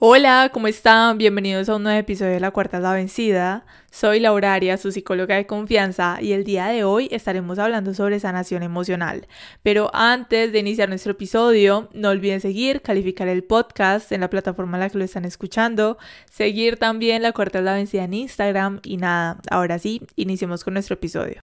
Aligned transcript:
Hola, 0.00 0.50
¿cómo 0.54 0.68
están? 0.68 1.18
Bienvenidos 1.18 1.68
a 1.68 1.74
un 1.74 1.82
nuevo 1.82 1.98
episodio 1.98 2.30
de 2.30 2.38
La 2.38 2.52
Cuarta 2.52 2.78
la 2.78 2.92
Vencida. 2.92 3.66
Soy 3.90 4.20
Laura 4.20 4.54
Arias, 4.54 4.80
su 4.80 4.92
psicóloga 4.92 5.34
de 5.34 5.48
confianza, 5.48 6.18
y 6.20 6.30
el 6.34 6.44
día 6.44 6.66
de 6.66 6.84
hoy 6.84 7.08
estaremos 7.10 7.58
hablando 7.58 7.92
sobre 7.94 8.20
sanación 8.20 8.62
emocional. 8.62 9.26
Pero 9.64 9.90
antes 9.92 10.52
de 10.52 10.60
iniciar 10.60 10.88
nuestro 10.88 11.10
episodio, 11.10 11.88
no 11.94 12.10
olviden 12.10 12.40
seguir, 12.40 12.80
calificar 12.80 13.26
el 13.26 13.42
podcast 13.42 14.12
en 14.12 14.20
la 14.20 14.30
plataforma 14.30 14.76
en 14.76 14.82
la 14.82 14.90
que 14.90 14.98
lo 14.98 15.04
están 15.04 15.24
escuchando, 15.24 15.98
seguir 16.30 16.76
también 16.76 17.20
La 17.20 17.32
Cuarta 17.32 17.60
la 17.60 17.74
Vencida 17.74 18.04
en 18.04 18.14
Instagram 18.14 18.78
y 18.84 18.98
nada, 18.98 19.40
ahora 19.50 19.80
sí, 19.80 20.02
iniciemos 20.14 20.62
con 20.62 20.74
nuestro 20.74 20.94
episodio. 20.94 21.42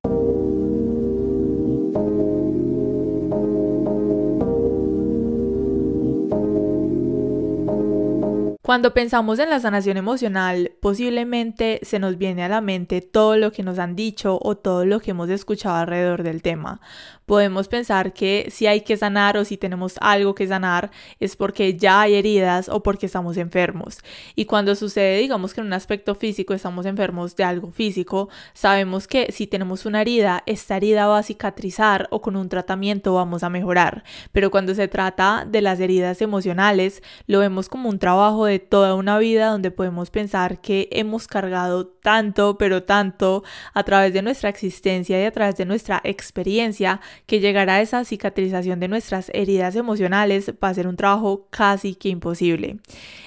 Cuando 8.66 8.96
pensamos 8.96 9.38
en 9.38 9.52
la 9.52 9.60
sanación 9.60 9.96
emocional, 9.96 10.72
posiblemente 10.80 11.80
se 11.84 12.00
nos 12.00 12.18
viene 12.18 12.44
a 12.44 12.50
la 12.50 12.62
mente 12.62 13.00
todo 13.00 13.38
lo 13.38 13.52
que 13.52 13.62
nos 13.62 13.78
han 13.78 13.96
dicho 13.96 14.40
o 14.42 14.58
todo 14.58 14.86
lo 14.86 15.00
que 15.00 15.12
hemos 15.12 15.30
escuchado 15.30 15.76
alrededor 15.76 16.24
del 16.24 16.42
tema. 16.42 16.82
Podemos 17.28 17.68
pensar 17.68 18.12
que 18.12 18.48
si 18.50 18.66
hay 18.66 18.82
que 18.82 18.98
sanar 18.98 19.38
o 19.38 19.46
si 19.46 19.58
tenemos 19.58 19.96
algo 20.02 20.34
que 20.34 20.48
sanar 20.48 20.90
es 21.20 21.36
porque 21.36 21.78
ya 21.78 22.02
hay 22.02 22.16
heridas 22.16 22.68
o 22.68 22.82
porque 22.82 23.06
estamos 23.06 23.38
enfermos. 23.38 24.00
Y 24.36 24.46
cuando 24.46 24.74
sucede, 24.74 25.20
digamos 25.20 25.54
que 25.54 25.62
en 25.62 25.68
un 25.68 25.74
aspecto 25.74 26.16
físico 26.16 26.56
estamos 26.56 26.88
enfermos 26.88 27.36
de 27.36 27.44
algo 27.44 27.72
físico, 27.72 28.30
sabemos 28.54 29.08
que 29.08 29.32
si 29.32 29.46
tenemos 29.46 29.86
una 29.86 30.02
herida, 30.02 30.42
esta 30.48 30.78
herida 30.78 31.06
va 31.06 31.20
a 31.20 31.24
cicatrizar 31.24 32.08
o 32.10 32.20
con 32.20 32.36
un 32.36 32.50
tratamiento 32.50 33.14
vamos 33.14 33.44
a 33.44 33.50
mejorar. 33.50 34.04
Pero 34.32 34.50
cuando 34.50 34.74
se 34.74 34.88
trata 34.88 35.46
de 35.48 35.62
las 35.62 35.80
heridas 35.80 36.20
emocionales, 36.24 37.04
lo 37.28 37.40
vemos 37.40 37.70
como 37.70 37.90
un 37.90 38.00
trabajo 38.00 38.46
de 38.46 38.55
toda 38.60 38.96
una 38.96 39.18
vida 39.18 39.48
donde 39.48 39.72
podemos 39.72 40.10
pensar 40.10 40.62
que 40.62 40.88
hemos 40.92 41.28
cargado 41.28 41.88
tanto, 41.88 42.58
pero 42.58 42.84
tanto 42.84 43.44
a 43.74 43.84
través 43.84 44.14
de 44.14 44.22
nuestra 44.22 44.50
existencia 44.50 45.22
y 45.22 45.26
a 45.26 45.32
través 45.32 45.56
de 45.58 45.66
nuestra 45.66 46.02
experiencia 46.04 47.02
que 47.26 47.40
llegar 47.40 47.70
a 47.70 47.82
esa 47.82 48.04
cicatrización 48.06 48.80
de 48.80 48.88
nuestras 48.88 49.32
heridas 49.34 49.76
emocionales 49.76 50.54
va 50.64 50.70
a 50.70 50.74
ser 50.74 50.88
un 50.88 50.96
trabajo 50.96 51.48
casi 51.50 51.96
que 51.96 52.10
imposible. 52.10 52.78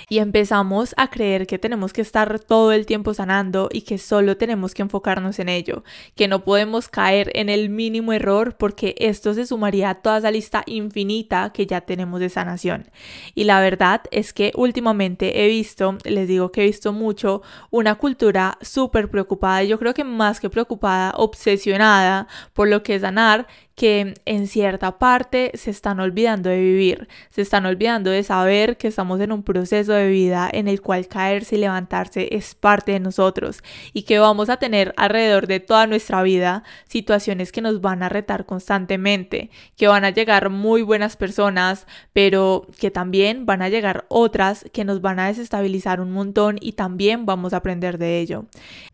Y 0.09 0.19
empezamos 0.19 0.95
a 0.97 1.11
creer 1.11 1.47
que 1.47 1.59
tenemos 1.59 1.93
que 1.93 2.01
estar 2.01 2.41
todo 2.41 2.73
el 2.73 2.87
tiempo 2.87 3.13
sanando 3.13 3.69
y 3.71 3.83
que 3.83 3.99
solo 3.99 4.37
tenemos 4.37 4.75
que 4.75 4.83
enfocarnos 4.83 5.39
en 5.39 5.49
ello, 5.49 5.85
que 6.17 6.29
no 6.29 6.45
podemos 6.45 6.89
caer 6.89 7.31
en 7.35 7.49
el 7.49 7.69
mínimo 7.69 8.13
error 8.13 8.57
porque 8.57 8.95
esto 8.99 9.35
se 9.35 9.47
sumaría 9.47 9.91
a 9.91 9.95
toda 9.97 10.19
esa 10.19 10.31
lista 10.31 10.63
infinita 10.67 11.51
que 11.53 11.67
ya 11.67 11.83
tenemos 11.83 12.21
de 12.21 12.29
sanación. 12.29 12.91
Y 13.35 13.45
la 13.45 13.61
verdad 13.61 14.03
es 14.11 14.33
que 14.33 14.53
últimamente 14.55 15.45
he 15.45 15.49
visto, 15.49 15.99
les 16.05 16.27
digo 16.27 16.51
que 16.53 16.63
he 16.63 16.67
visto 16.67 16.93
mucho, 16.93 17.43
una 17.71 17.97
cultura 17.97 18.59
súper 18.63 19.11
preocupada, 19.11 19.63
yo 19.65 19.79
creo 19.79 19.95
que 19.95 20.05
más 20.05 20.41
que 20.41 20.51
preocupada, 20.51 21.13
obsesionada 21.17 22.29
por 22.55 22.69
lo 22.69 22.83
que 22.83 22.95
es 22.95 23.03
sanar 23.03 23.47
que 23.79 24.15
en 24.25 24.49
cierta 24.49 24.99
parte 24.99 25.53
se 25.55 25.71
están 25.71 26.01
olvidando 26.01 26.51
de 26.51 26.59
vivir, 26.59 27.07
se 27.31 27.43
están 27.43 27.65
olvidando 27.65 28.11
de 28.11 28.25
saber 28.25 28.77
que 28.77 28.89
estamos 28.89 29.21
en 29.21 29.31
un 29.31 29.45
proceso 29.45 29.93
de 29.93 30.09
vida 30.09 30.51
en 30.53 30.67
el 30.67 30.83
cual 30.83 31.07
caerse 31.07 31.55
y 31.55 31.61
levantarse 31.61 32.35
es 32.35 32.57
parte 32.57 32.91
de 32.91 32.99
nosotros 32.99 33.63
y 33.93 34.03
que 34.03 34.19
vamos 34.19 34.49
a 34.49 34.57
tener 34.57 34.93
alrededor 34.97 35.47
de 35.47 35.61
toda 35.61 35.87
nuestra 35.87 36.25
vida 36.25 36.65
situaciones 36.89 37.53
que 37.53 37.61
nos 37.61 37.81
van 37.81 38.03
a 38.03 38.09
retar 38.09 38.47
constantemente, 38.47 39.51
que 39.77 39.87
van 39.87 40.05
a 40.05 40.11
llegar 40.11 40.51
muy 40.51 40.83
buenas 40.83 41.17
personas, 41.17 41.87
pero 42.13 42.67
que 42.81 42.91
también 42.91 43.47
van 43.47 43.63
a 43.63 43.69
llegar 43.69 44.07
otras 44.09 44.65
que 44.73 44.85
nos 44.85 45.01
van 45.03 45.21
a 45.21 45.29
desestabilizar 45.29 46.01
un 46.01 46.11
montón 46.11 46.59
y 46.61 46.73
también 46.73 47.27
vamos 47.27 47.53
a 47.53 47.59
aprender 47.59 47.97
de 47.99 48.19
ello. 48.19 48.47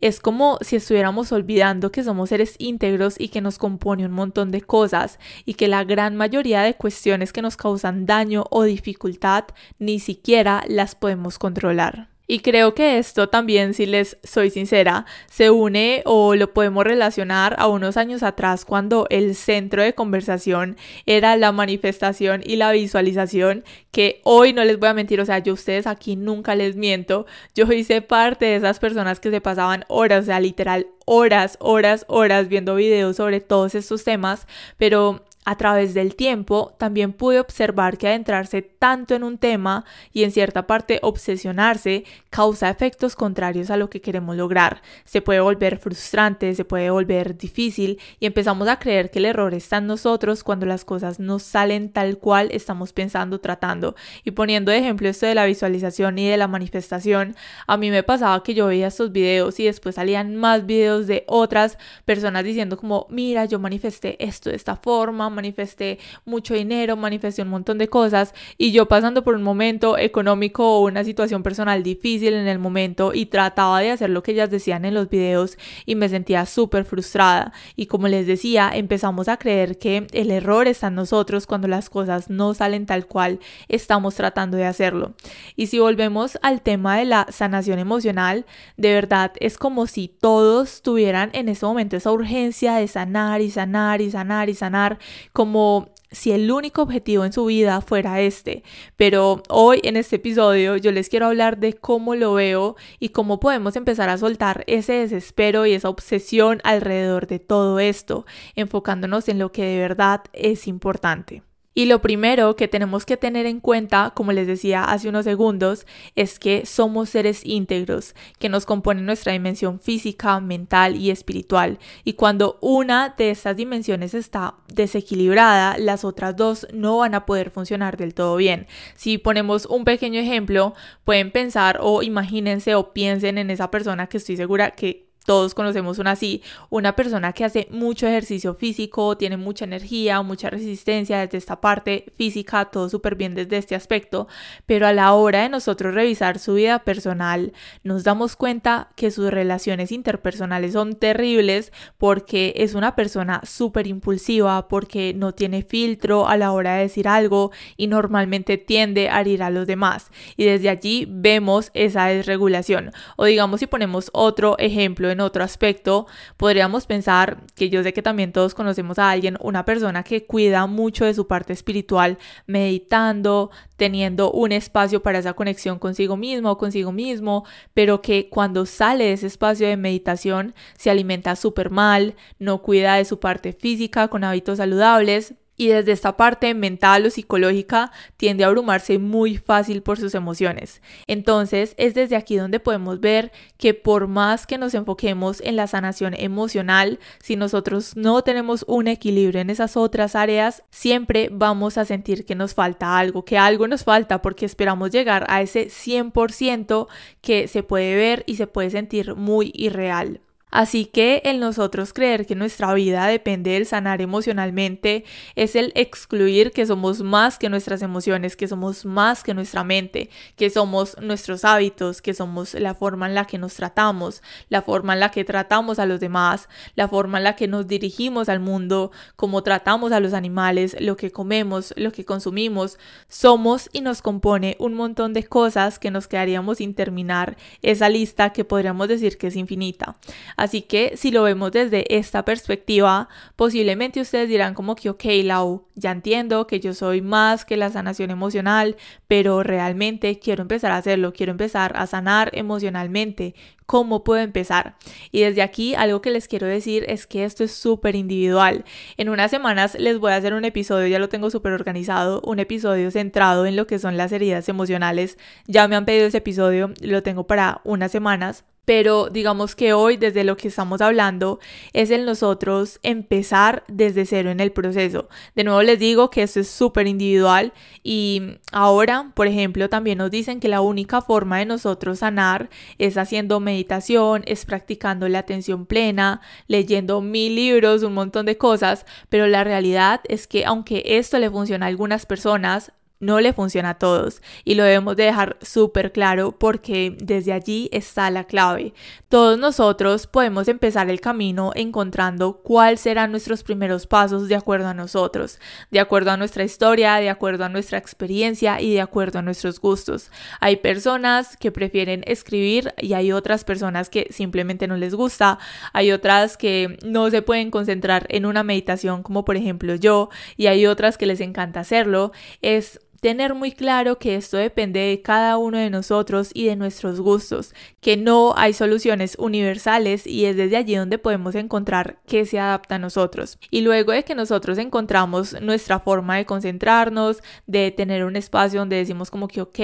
Es 0.03 0.21
como 0.21 0.59
si 0.61 0.77
estuviéramos 0.77 1.33
olvidando 1.33 1.91
que 1.91 2.05
somos 2.05 2.29
seres 2.29 2.57
íntegros 2.59 3.15
y 3.19 3.29
que 3.29 3.41
nos 3.41 3.57
compone 3.57 4.05
un 4.05 4.13
montón 4.13 4.51
de 4.51 4.61
cosas 4.61 4.74
cosas 4.75 5.21
y 5.45 5.55
que 5.55 5.69
la 5.69 5.85
gran 5.85 6.17
mayoría 6.17 6.63
de 6.63 6.75
cuestiones 6.75 7.33
que 7.33 7.43
nos 7.43 7.57
causan 7.57 8.07
daño 8.07 8.43
o 8.51 8.65
dificultad 8.65 9.45
ni 9.79 10.01
siquiera 10.01 10.65
las 10.67 10.97
podemos 10.97 11.39
controlar. 11.39 12.14
Y 12.27 12.41
creo 12.41 12.75
que 12.75 12.99
esto 12.99 13.29
también, 13.29 13.75
si 13.75 13.85
les 13.85 14.17
soy 14.23 14.49
sincera, 14.51 15.05
se 15.31 15.51
une 15.51 16.03
o 16.07 16.35
lo 16.35 16.53
podemos 16.55 16.85
relacionar 16.85 17.55
a 17.59 17.69
unos 17.69 17.97
años 17.99 18.23
atrás 18.23 18.65
cuando 18.65 19.07
el 19.11 19.35
centro 19.35 19.83
de 19.83 19.95
conversación 19.95 20.77
era 21.05 21.37
la 21.37 21.53
manifestación 21.53 22.43
y 22.45 22.57
la 22.57 22.73
visualización, 22.73 23.65
que 23.91 24.21
hoy 24.25 24.53
no 24.55 24.65
les 24.65 24.79
voy 24.79 24.89
a 24.89 24.95
mentir, 24.95 25.21
o 25.21 25.27
sea, 25.27 25.39
yo 25.39 25.53
a 25.53 25.55
ustedes 25.55 25.87
aquí 25.87 26.17
nunca 26.17 26.55
les 26.55 26.77
miento, 26.77 27.27
yo 27.55 27.71
hice 27.73 28.01
parte 28.01 28.47
de 28.47 28.57
esas 28.57 28.79
personas 28.79 29.21
que 29.21 29.31
se 29.31 29.41
pasaban 29.41 29.85
horas, 29.89 30.25
o 30.25 30.27
sea, 30.27 30.41
literal 30.41 30.87
horas, 31.05 31.59
horas, 31.61 32.07
horas 32.09 32.49
viendo 32.49 32.75
videos 32.75 33.17
sobre 33.17 33.41
todos 33.41 33.75
estos 33.75 34.05
temas, 34.05 34.47
pero 34.79 35.25
a 35.45 35.57
través 35.57 35.95
del 35.95 36.17
tiempo 36.17 36.75
también 36.79 37.13
pude 37.13 37.41
observar 37.41 37.99
que 37.99 38.09
adentrarse 38.09 38.63
tanto 38.63 39.15
en 39.15 39.25
un 39.25 39.39
tema 39.39 39.85
y 40.13 40.25
en 40.25 40.31
cierta 40.31 40.67
parte 40.67 40.99
obsesionarse 41.03 42.05
causa 42.31 42.71
efectos 42.71 43.17
contrarios 43.17 43.71
a 43.71 43.77
lo 43.77 43.91
que 43.91 44.01
queremos 44.01 44.37
lograr. 44.37 44.83
Se 45.05 45.21
puede 45.21 45.41
volver 45.41 45.79
frustrante, 45.79 46.55
se 46.55 46.65
puede 46.65 46.91
volver 46.91 47.37
difícil 47.37 48.01
y 48.21 48.27
empezamos 48.27 48.69
a 48.69 48.79
creer 48.79 49.11
que 49.11 49.19
el 49.19 49.27
error 49.27 49.55
está 49.55 49.79
en 49.79 49.87
nosotros 49.87 50.43
cuando 50.45 50.67
las 50.67 50.85
cosas 50.85 51.21
no 51.21 51.39
salen 51.39 51.91
tal 51.91 52.19
cual 52.19 52.49
estamos 52.53 52.93
pensando, 52.93 53.41
tratando. 53.41 53.95
Y 54.25 54.33
poniendo 54.33 54.73
de 54.73 54.79
ejemplo 54.79 55.09
esto 55.09 55.27
de 55.27 55.35
la 55.35 55.47
visualización 55.47 56.19
y 56.19 56.29
de 56.29 56.37
la 56.37 56.49
manifestación, 56.49 57.35
a 57.67 57.77
mí 57.77 57.91
me 57.91 58.03
pasaba 58.03 58.43
que 58.43 58.55
yo 58.55 58.67
veía 58.67 58.89
estos 58.89 59.13
videos 59.13 59.61
y 59.61 59.65
después 59.65 59.97
salían 59.97 60.37
más 60.37 60.67
videos 60.67 61.07
de 61.07 61.25
otras 61.27 61.79
personas 62.05 62.45
diciendo 62.45 62.77
como, 62.77 63.07
mira, 63.11 63.45
yo 63.45 63.59
manifesté 63.59 64.23
esto 64.25 64.51
de 64.51 64.57
esta 64.57 64.77
forma, 64.77 65.31
manifesté 65.35 65.99
mucho 66.25 66.55
dinero, 66.55 66.97
manifesté 66.97 67.43
un 67.43 67.49
montón 67.49 67.79
de 67.79 67.89
cosas 67.89 68.35
y 68.57 68.73
yo 68.73 68.87
pasando 68.87 69.25
por 69.25 69.35
un 69.35 69.43
momento 69.43 69.99
económico 69.99 70.79
o 70.79 70.87
una 70.87 71.05
situación 71.05 71.43
personal 71.43 71.83
difícil 71.83 72.35
en 72.35 72.49
el 72.49 72.59
momento 72.59 73.13
y 73.13 73.27
trataba 73.27 73.81
de 73.81 73.91
hacer 73.91 74.11
lo 74.11 74.23
que 74.23 74.33
ellas 74.33 74.51
decían 74.51 74.85
en 74.85 74.95
los 74.95 75.09
videos 75.09 75.59
y 75.87 75.95
me 75.95 76.09
sentía 76.09 76.47
súper 76.47 76.85
frustrada 76.85 77.53
y 77.77 77.87
como 77.87 78.09
les 78.09 78.27
decía 78.27 78.71
empezamos 78.73 79.29
a 79.29 79.37
creer 79.37 79.79
que 79.79 80.07
el 80.13 80.31
error 80.31 80.69
está 80.69 80.87
en 80.87 80.95
nosotros 80.95 81.47
cuando 81.47 81.69
las 81.69 81.91
cosas 81.91 82.31
no 82.31 82.55
salen 82.55 82.87
tal 82.87 83.07
cual 83.07 83.41
estamos 83.69 84.15
tratando 84.15 84.57
de 84.57 84.65
hacerlo. 84.65 85.15
Y 85.57 85.67
si 85.67 85.79
volvemos 85.79 86.39
al 86.43 86.63
tema 86.63 86.99
de 86.99 87.05
la 87.05 87.27
sanación 87.31 87.79
emocional, 87.79 88.47
de 88.77 88.93
verdad 88.93 89.33
es 89.41 89.59
como 89.59 89.87
si 89.87 90.09
todos 90.09 90.83
tuvieran 90.83 91.31
en 91.33 91.49
ese 91.49 91.67
momento 91.67 91.97
esa 91.97 92.13
urgencia 92.13 92.75
de 92.77 92.89
sanar 92.89 93.41
y 93.41 93.51
sanar 93.51 94.01
y 94.01 94.11
sanar 94.11 94.49
y 94.49 94.55
sanar, 94.55 94.99
como 95.33 95.95
si 96.15 96.33
el 96.33 96.51
único 96.51 96.83
objetivo 96.83 97.25
en 97.25 97.33
su 97.33 97.45
vida 97.47 97.81
fuera 97.81 98.21
este. 98.21 98.63
Pero 98.97 99.43
hoy 99.49 99.81
en 99.83 99.97
este 99.97 100.17
episodio 100.17 100.77
yo 100.77 100.93
les 100.93 101.09
quiero 101.09 101.27
hablar 101.27 101.59
de 101.59 101.75
cómo 101.75 102.15
lo 102.15 102.35
veo 102.35 102.77
y 102.99 103.11
cómo 103.11 103.41
podemos 103.41 103.77
empezar 103.77 104.09
a 104.09 104.19
soltar 104.19 104.65
ese 104.67 104.95
desespero 104.95 105.67
y 105.67 105.73
esa 105.73 105.89
obsesión 105.89 106.61
alrededor 106.65 107.27
de 107.27 107.39
todo 107.39 107.79
esto, 107.81 108.27
enfocándonos 108.55 109.29
en 109.29 109.39
lo 109.39 109.53
que 109.53 109.65
de 109.65 109.79
verdad 109.79 110.23
es 110.33 110.67
importante. 110.67 111.43
Y 111.75 111.87
lo 111.87 112.01
primero 112.01 112.55
que 112.55 112.69
tenemos 112.69 113.05
que 113.05 113.17
tener 113.17 113.47
en 113.47 113.59
cuenta, 113.59 114.13
como 114.15 114.33
les 114.33 114.47
decía 114.47 114.85
hace 114.85 115.09
unos 115.09 115.25
segundos, 115.25 115.87
es 116.15 116.39
que 116.39 116.67
somos 116.67 117.11
seres 117.11 117.45
íntegros, 117.45 118.15
que 118.39 118.49
nos 118.49 118.65
componen 118.65 119.07
nuestra 119.07 119.33
dimensión 119.33 119.81
física, 119.81 120.39
mental 120.39 120.95
y 120.95 121.11
espiritual. 121.11 121.81
Y 122.05 122.13
cuando 122.13 122.59
una 122.61 123.15
de 123.19 123.31
estas 123.31 123.57
dimensiones 123.57 124.15
está 124.15 124.55
desequilibrada, 124.69 125.77
las 125.79 126.05
otras 126.05 126.37
dos 126.37 126.67
no 126.73 126.99
van 126.99 127.15
a 127.15 127.27
poder 127.27 127.51
funcionar 127.51 127.97
del 127.97 128.15
todo 128.15 128.37
bien. 128.37 128.69
Si 128.95 129.19
ponemos 129.19 129.67
un 129.67 129.85
pequeño 129.85 130.21
ejemplo, 130.21 130.75
pueden 131.05 131.33
pensar 131.33 131.79
o 131.81 132.03
imagínense 132.05 132.77
o 132.77 132.93
piensen 132.93 133.37
en 133.37 133.51
esa 133.51 133.73
persona 133.73 134.07
que 134.07 134.19
estoy 134.19 134.37
segura 134.37 134.71
que 134.73 135.04
todos 135.25 135.55
conocemos 135.55 135.99
una 135.99 136.13
así, 136.13 136.43
una 136.71 136.97
persona 136.97 137.33
que 137.33 137.45
hace 137.45 137.69
mucho 137.71 138.07
ejercicio 138.07 138.55
físico, 138.55 139.17
tiene 139.17 139.37
mucha 139.37 139.65
energía, 139.65 140.23
mucha 140.23 140.49
resistencia 140.51 141.21
desde 141.21 141.39
esta 141.39 141.61
parte 141.61 142.07
física, 142.17 142.65
todo 142.67 142.89
súper 142.89 143.17
bien 143.17 143.35
desde 143.35 143.59
este 143.59 143.75
aspecto, 143.75 144.29
pero 144.67 144.87
a 144.87 144.93
la 144.93 145.13
hora 145.13 145.43
de 145.43 145.49
nosotros 145.49 145.95
revisar 145.95 146.39
su 146.39 146.55
vida 146.55 146.81
personal, 146.81 147.53
nos 147.83 148.05
damos 148.05 148.37
cuenta 148.37 148.89
que 148.97 149.11
sus 149.11 149.31
relaciones 149.31 149.93
interpersonales 149.93 150.73
son 150.73 150.95
terribles 150.95 151.73
porque 151.99 152.55
es 152.57 152.75
una 152.75 152.95
persona 152.95 153.41
súper 153.45 153.87
impulsiva, 153.87 154.69
porque 154.69 155.13
no 155.15 155.33
tiene 155.33 155.63
filtro 155.63 156.29
a 156.29 156.37
la 156.37 156.53
hora 156.53 156.77
de 156.77 156.83
decir 156.83 157.09
algo 157.09 157.51
y 157.77 157.87
normalmente 157.87 158.59
tiende 158.59 159.09
a 159.11 159.21
herir 159.21 159.43
a 159.43 159.51
los 159.51 159.67
demás. 159.67 160.11
Y 160.37 160.45
desde 160.45 160.69
allí 160.69 161.07
vemos 161.09 161.71
esa 161.75 162.07
desregulación. 162.07 162.93
O 163.17 163.25
digamos 163.25 163.61
si 163.61 163.67
ponemos 163.67 164.11
otro 164.13 164.57
ejemplo 164.59 165.14
en 165.15 165.21
otro 165.21 165.43
aspecto, 165.43 166.07
podríamos 166.37 166.87
pensar 166.87 167.39
que 167.55 167.71
yo 167.71 167.83
sé 167.83 167.93
que 167.93 168.03
también 168.03 168.33
todos 168.33 168.55
conocemos 168.55 168.99
a 168.99 169.11
alguien, 169.11 169.39
una 169.41 169.65
persona 169.65 170.03
que 170.03 170.27
cuida 170.27 170.67
mucho 170.67 171.07
de 171.07 171.15
su 171.15 171.27
parte 171.27 171.53
espiritual, 171.53 172.19
meditando, 172.47 173.51
teniendo 173.77 174.31
un 174.31 174.53
espacio 174.53 175.03
para 175.03 175.19
esa 175.19 175.33
conexión 175.33 175.79
consigo 175.79 176.17
mismo 176.17 176.51
o 176.51 176.59
consigo 176.59 176.93
mismo, 176.93 177.45
pero 177.73 178.03
que 178.03 178.29
cuando 178.29 178.67
sale 178.67 179.05
de 179.05 179.13
ese 179.15 179.27
espacio 179.27 179.67
de 179.67 179.77
meditación 179.77 180.55
se 180.77 180.91
alimenta 180.91 181.37
súper 181.37 181.71
mal, 181.71 182.15
no 182.39 182.63
cuida 182.63 182.97
de 182.97 183.05
su 183.05 183.19
parte 183.19 183.53
física 183.53 184.09
con 184.09 184.25
hábitos 184.25 184.59
saludables, 184.59 185.35
y 185.57 185.69
desde 185.69 185.93
esta 185.93 186.17
parte 186.17 186.53
mental 186.55 187.07
o 187.07 187.11
psicológica 187.11 187.93
tiende 188.17 188.45
a 188.45 188.49
abrumarse 188.49 188.99
muy 188.99 189.37
fácil 189.37 189.83
por 189.83 189.99
sus 189.99 190.15
emociones. 190.15 190.83
Entonces 191.07 191.75
es 191.77 191.95
desde 191.95 192.17
aquí 192.17 192.37
donde 192.37 192.61
podemos 192.61 193.01
ver 193.01 193.33
que 193.57 193.75
por 193.75 194.09
más 194.09 194.47
que 194.47 194.59
nos 194.59 194.75
enfoquemos 194.75 195.41
en 195.41 195.57
la 195.57 195.67
sanación 195.67 196.15
emocional, 196.15 196.99
si 197.23 197.37
nosotros 197.37 197.97
no 197.97 198.23
tenemos 198.23 198.65
un 198.69 198.89
equilibrio 198.89 199.41
en 199.41 199.51
esas 199.51 199.77
otras 199.77 200.17
áreas, 200.17 200.65
siempre 200.71 201.29
vamos 201.33 201.79
a 201.79 201.85
sentir 201.85 202.25
que 202.25 202.35
nos 202.35 202.55
falta 202.55 202.99
algo, 202.99 203.25
que 203.25 203.39
algo 203.39 203.69
nos 203.69 203.85
falta 203.85 204.23
porque 204.23 204.47
esperamos 204.47 204.91
llegar 204.91 205.27
a 205.29 205.43
ese 205.43 205.69
100% 205.69 206.89
que 207.21 207.49
se 207.49 207.63
puede 207.63 207.95
ver 207.95 208.25
y 208.27 208.37
se 208.37 208.47
puede 208.47 208.71
sentir 208.71 209.15
muy 209.15 209.53
irreal. 209.55 210.21
Así 210.55 210.85
que 210.85 211.21
el 211.25 211.41
nosotros 211.41 211.93
creer 211.93 212.27
que 212.27 212.37
nuestra 212.37 212.73
vida 212.75 213.09
depende 213.09 213.51
del 213.51 213.67
sanar 213.67 214.01
emocionalmente 214.01 215.05
es 215.35 215.57
el 215.57 215.73
excluir 215.75 216.53
que 216.53 216.65
somos 216.65 217.03
más 217.03 217.41
que 217.41 217.49
nuestras 217.49 217.83
emociones, 217.83 218.37
que 218.37 218.47
somos 218.47 218.85
más 218.85 219.25
que 219.25 219.35
nuestra 219.35 219.65
mente, 219.65 220.11
que 220.37 220.51
somos 220.51 220.97
nuestros 221.01 221.45
hábitos, 221.45 222.01
que 222.01 222.15
somos 222.15 222.55
la 222.55 222.73
forma 222.73 223.09
en 223.09 223.17
la 223.17 223.25
que 223.25 223.37
nos 223.37 223.55
tratamos, 223.55 224.23
la 224.49 224.63
forma 224.63 224.93
en 224.93 225.01
la 225.01 225.11
que 225.11 225.25
tratamos 225.25 225.81
a 225.81 225.87
los 225.87 225.99
demás, 225.99 226.49
la 226.77 226.87
forma 226.87 227.19
en 227.19 227.25
la 227.25 227.35
que 227.35 227.49
nos 227.49 227.67
dirigimos 227.67 228.29
al 228.29 228.39
mundo, 228.39 228.93
cómo 229.17 229.43
tratamos 229.43 229.91
a 229.91 229.99
los 229.99 230.13
animales, 230.13 230.77
lo 230.79 230.97
que 230.97 231.11
comemos, 231.11 231.75
lo 231.77 231.91
que 231.91 232.05
consumimos. 232.05 232.79
Somos 233.09 233.69
y 233.73 233.81
nos 233.81 234.03
compone 234.03 234.55
un 234.61 234.75
montón 234.75 235.15
de 235.15 235.25
cosas 235.25 235.81
que 235.81 235.91
nos 235.91 236.07
quedaríamos 236.07 236.59
sin 236.59 236.75
terminar 236.75 237.37
esa 237.61 237.89
lista 237.89 238.33
que 238.33 238.45
podríamos 238.45 238.87
decir 238.87 239.19
que 239.19 239.27
es 239.27 239.35
infinita. 239.35 239.97
Así 240.45 240.61
que 240.61 240.99
si 240.99 241.11
lo 241.11 241.23
vemos 241.23 241.53
desde 241.53 241.97
esta 241.97 242.27
perspectiva, 242.27 243.09
posiblemente 243.35 244.03
ustedes 244.03 244.29
dirán 244.29 244.53
como 244.53 244.75
que, 244.75 244.91
ok, 244.91 245.05
Lau, 245.23 245.69
ya 245.75 245.91
entiendo 245.91 246.47
que 246.47 246.61
yo 246.61 246.75
soy 246.75 247.01
más 247.01 247.47
que 247.47 247.57
la 247.57 247.71
sanación 247.71 248.11
emocional, 248.11 248.77
pero 249.09 249.43
realmente 249.43 250.19
quiero 250.19 250.43
empezar 250.43 250.71
a 250.73 250.77
hacerlo, 250.77 251.15
quiero 251.15 251.33
empezar 251.33 251.73
a 251.79 251.87
sanar 251.87 252.31
emocionalmente. 252.35 253.35
¿Cómo 253.65 254.05
puedo 254.05 254.21
empezar? 254.21 254.77
Y 255.11 255.23
desde 255.23 255.41
aquí 255.41 255.75
algo 255.75 256.03
que 256.03 256.11
les 256.11 256.29
quiero 256.29 256.47
decir 256.47 256.85
es 256.89 257.07
que 257.07 257.25
esto 257.25 257.43
es 257.43 257.53
súper 257.53 257.97
individual. 257.97 258.67
En 258.99 259.09
unas 259.09 259.31
semanas 259.31 259.75
les 259.81 259.99
voy 259.99 260.13
a 260.13 260.17
hacer 260.17 260.35
un 260.35 260.45
episodio, 260.45 260.89
ya 260.89 260.99
lo 260.99 261.09
tengo 261.09 261.31
súper 261.31 261.55
organizado, 261.55 262.21
un 262.21 262.39
episodio 262.39 262.91
centrado 262.91 263.47
en 263.47 263.57
lo 263.57 263.67
que 263.67 263.79
son 263.79 263.97
las 263.97 264.13
heridas 264.13 264.47
emocionales. 264.51 265.17
Ya 265.47 265.67
me 265.69 265.77
han 265.77 265.87
pedido 265.87 266.07
ese 266.07 266.19
episodio, 266.19 266.75
lo 266.83 267.03
tengo 267.03 267.27
para 267.27 267.63
unas 267.65 267.91
semanas 267.91 268.45
pero 268.65 269.09
digamos 269.11 269.55
que 269.55 269.73
hoy 269.73 269.97
desde 269.97 270.25
lo 270.25 270.37
que 270.37 270.49
estamos 270.49 270.81
hablando 270.81 271.39
es 271.73 271.91
el 271.91 272.05
nosotros 272.05 272.79
empezar 272.83 273.65
desde 273.69 274.07
cero 274.07 274.31
en 274.31 274.41
el 274.41 274.53
proceso. 274.53 275.09
De 275.35 275.45
nuevo 275.45 275.63
les 275.63 275.79
digo 275.79 276.11
que 276.11 276.23
esto 276.23 276.41
es 276.41 276.49
súper 276.49 276.87
individual 276.87 277.53
y 277.83 278.39
ahora, 278.53 279.13
por 279.15 279.27
ejemplo, 279.27 279.69
también 279.69 279.99
nos 279.99 280.11
dicen 280.11 280.41
que 280.41 280.49
la 280.49 280.61
única 280.61 281.03
forma 281.03 281.39
de 281.39 281.47
nosotros 281.47 282.01
sanar 282.01 282.49
es 282.79 282.97
haciendo 282.97 283.41
meditación, 283.41 284.23
es 284.27 284.45
practicando 284.45 285.09
la 285.09 285.21
atención 285.21 285.67
plena, 285.67 286.21
leyendo 286.47 287.01
mil 287.01 287.35
libros, 287.35 287.83
un 287.83 287.95
montón 287.95 288.27
de 288.27 288.39
cosas, 288.39 288.87
pero 289.09 289.27
la 289.27 289.45
realidad 289.45 290.01
es 290.09 290.27
que 290.27 290.45
aunque 290.45 290.83
esto 290.85 291.19
le 291.19 291.31
funciona 291.31 291.67
a 291.67 291.69
algunas 291.69 292.07
personas, 292.07 292.73
no 293.05 293.21
le 293.21 293.33
funciona 293.33 293.71
a 293.71 293.79
todos 293.79 294.23
y 294.45 294.55
lo 294.55 294.65
debemos 294.65 294.97
de 294.97 295.05
dejar 295.05 295.37
súper 295.43 295.93
claro 295.93 296.33
porque 296.33 296.97
desde 296.99 297.33
allí 297.33 297.69
está 297.73 298.11
la 298.11 298.25
clave. 298.25 298.75
Todos 299.09 299.39
nosotros 299.39 300.07
podemos 300.07 300.49
empezar 300.49 300.91
el 300.91 301.01
camino 301.01 301.53
encontrando 301.55 302.41
cuáles 302.43 302.81
serán 302.81 303.11
nuestros 303.11 303.43
primeros 303.43 303.87
pasos 303.87 304.29
de 304.29 304.35
acuerdo 304.35 304.69
a 304.69 304.75
nosotros, 304.75 305.39
de 305.71 305.81
acuerdo 305.81 306.11
a 306.11 306.17
nuestra 306.17 306.45
historia, 306.45 306.97
de 306.97 307.11
acuerdo 307.11 307.45
a 307.45 307.49
nuestra 307.49 307.79
experiencia 307.79 308.61
y 308.61 308.73
de 308.73 308.81
acuerdo 308.81 309.19
a 309.19 309.23
nuestros 309.23 309.61
gustos. 309.61 310.11
Hay 310.41 310.57
personas 310.57 311.37
que 311.37 311.53
prefieren 311.53 312.03
escribir 312.07 312.75
y 312.79 312.95
hay 312.95 313.13
otras 313.13 313.45
personas 313.45 313.91
que 313.91 314.09
simplemente 314.11 314.67
no 314.67 314.77
les 314.77 314.95
gusta, 314.95 315.39
hay 315.73 315.93
otras 315.93 316.37
que 316.37 316.79
no 316.85 317.11
se 317.11 317.23
pueden 317.23 317.51
concentrar 317.51 318.07
en 318.09 318.27
una 318.27 318.43
meditación 318.43 319.03
como 319.03 319.25
por 319.25 319.37
ejemplo 319.37 319.75
yo 319.75 320.09
y 320.37 320.47
hay 320.47 320.67
otras 320.67 320.99
que 320.99 321.07
les 321.07 321.21
encanta 321.21 321.61
hacerlo. 321.61 322.13
Es 322.43 322.81
tener 323.05 323.35
muy 323.35 323.53
claro 323.53 323.99
que 323.99 324.17
esto 324.17 324.39
depende 324.39 324.81
de 324.81 325.03
cada 325.03 325.37
uno 325.37 325.59
de 325.59 325.69
nosotros 325.69 326.31
y 326.33 326.47
de 326.47 326.57
nuestros 326.57 327.01
gustos, 327.01 327.53
que 327.83 327.99
no 327.99 328.33
hay 328.35 328.55
soluciones 328.55 329.17
universales 329.19 330.07
y 330.07 330.25
es 330.25 330.39
desde 330.39 330.57
allí 330.57 330.75
donde 330.75 330.97
podemos 330.97 331.35
encontrar 331.35 331.99
qué 332.07 332.25
se 332.25 332.39
adapta 332.39 332.77
a 332.77 332.79
nosotros. 332.79 333.39
Y 333.51 333.61
luego 333.61 333.93
de 333.93 334.05
que 334.05 334.15
nosotros 334.15 334.57
encontramos 334.57 335.39
nuestra 335.43 335.81
forma 335.81 336.17
de 336.17 336.25
concentrarnos, 336.25 337.23
de 337.47 337.73
tener 337.73 338.07
un 338.07 338.17
espacio 338.17 338.61
donde 338.61 338.77
decimos 338.77 339.11
como 339.11 339.29
que, 339.29 339.43
ok, 339.43 339.59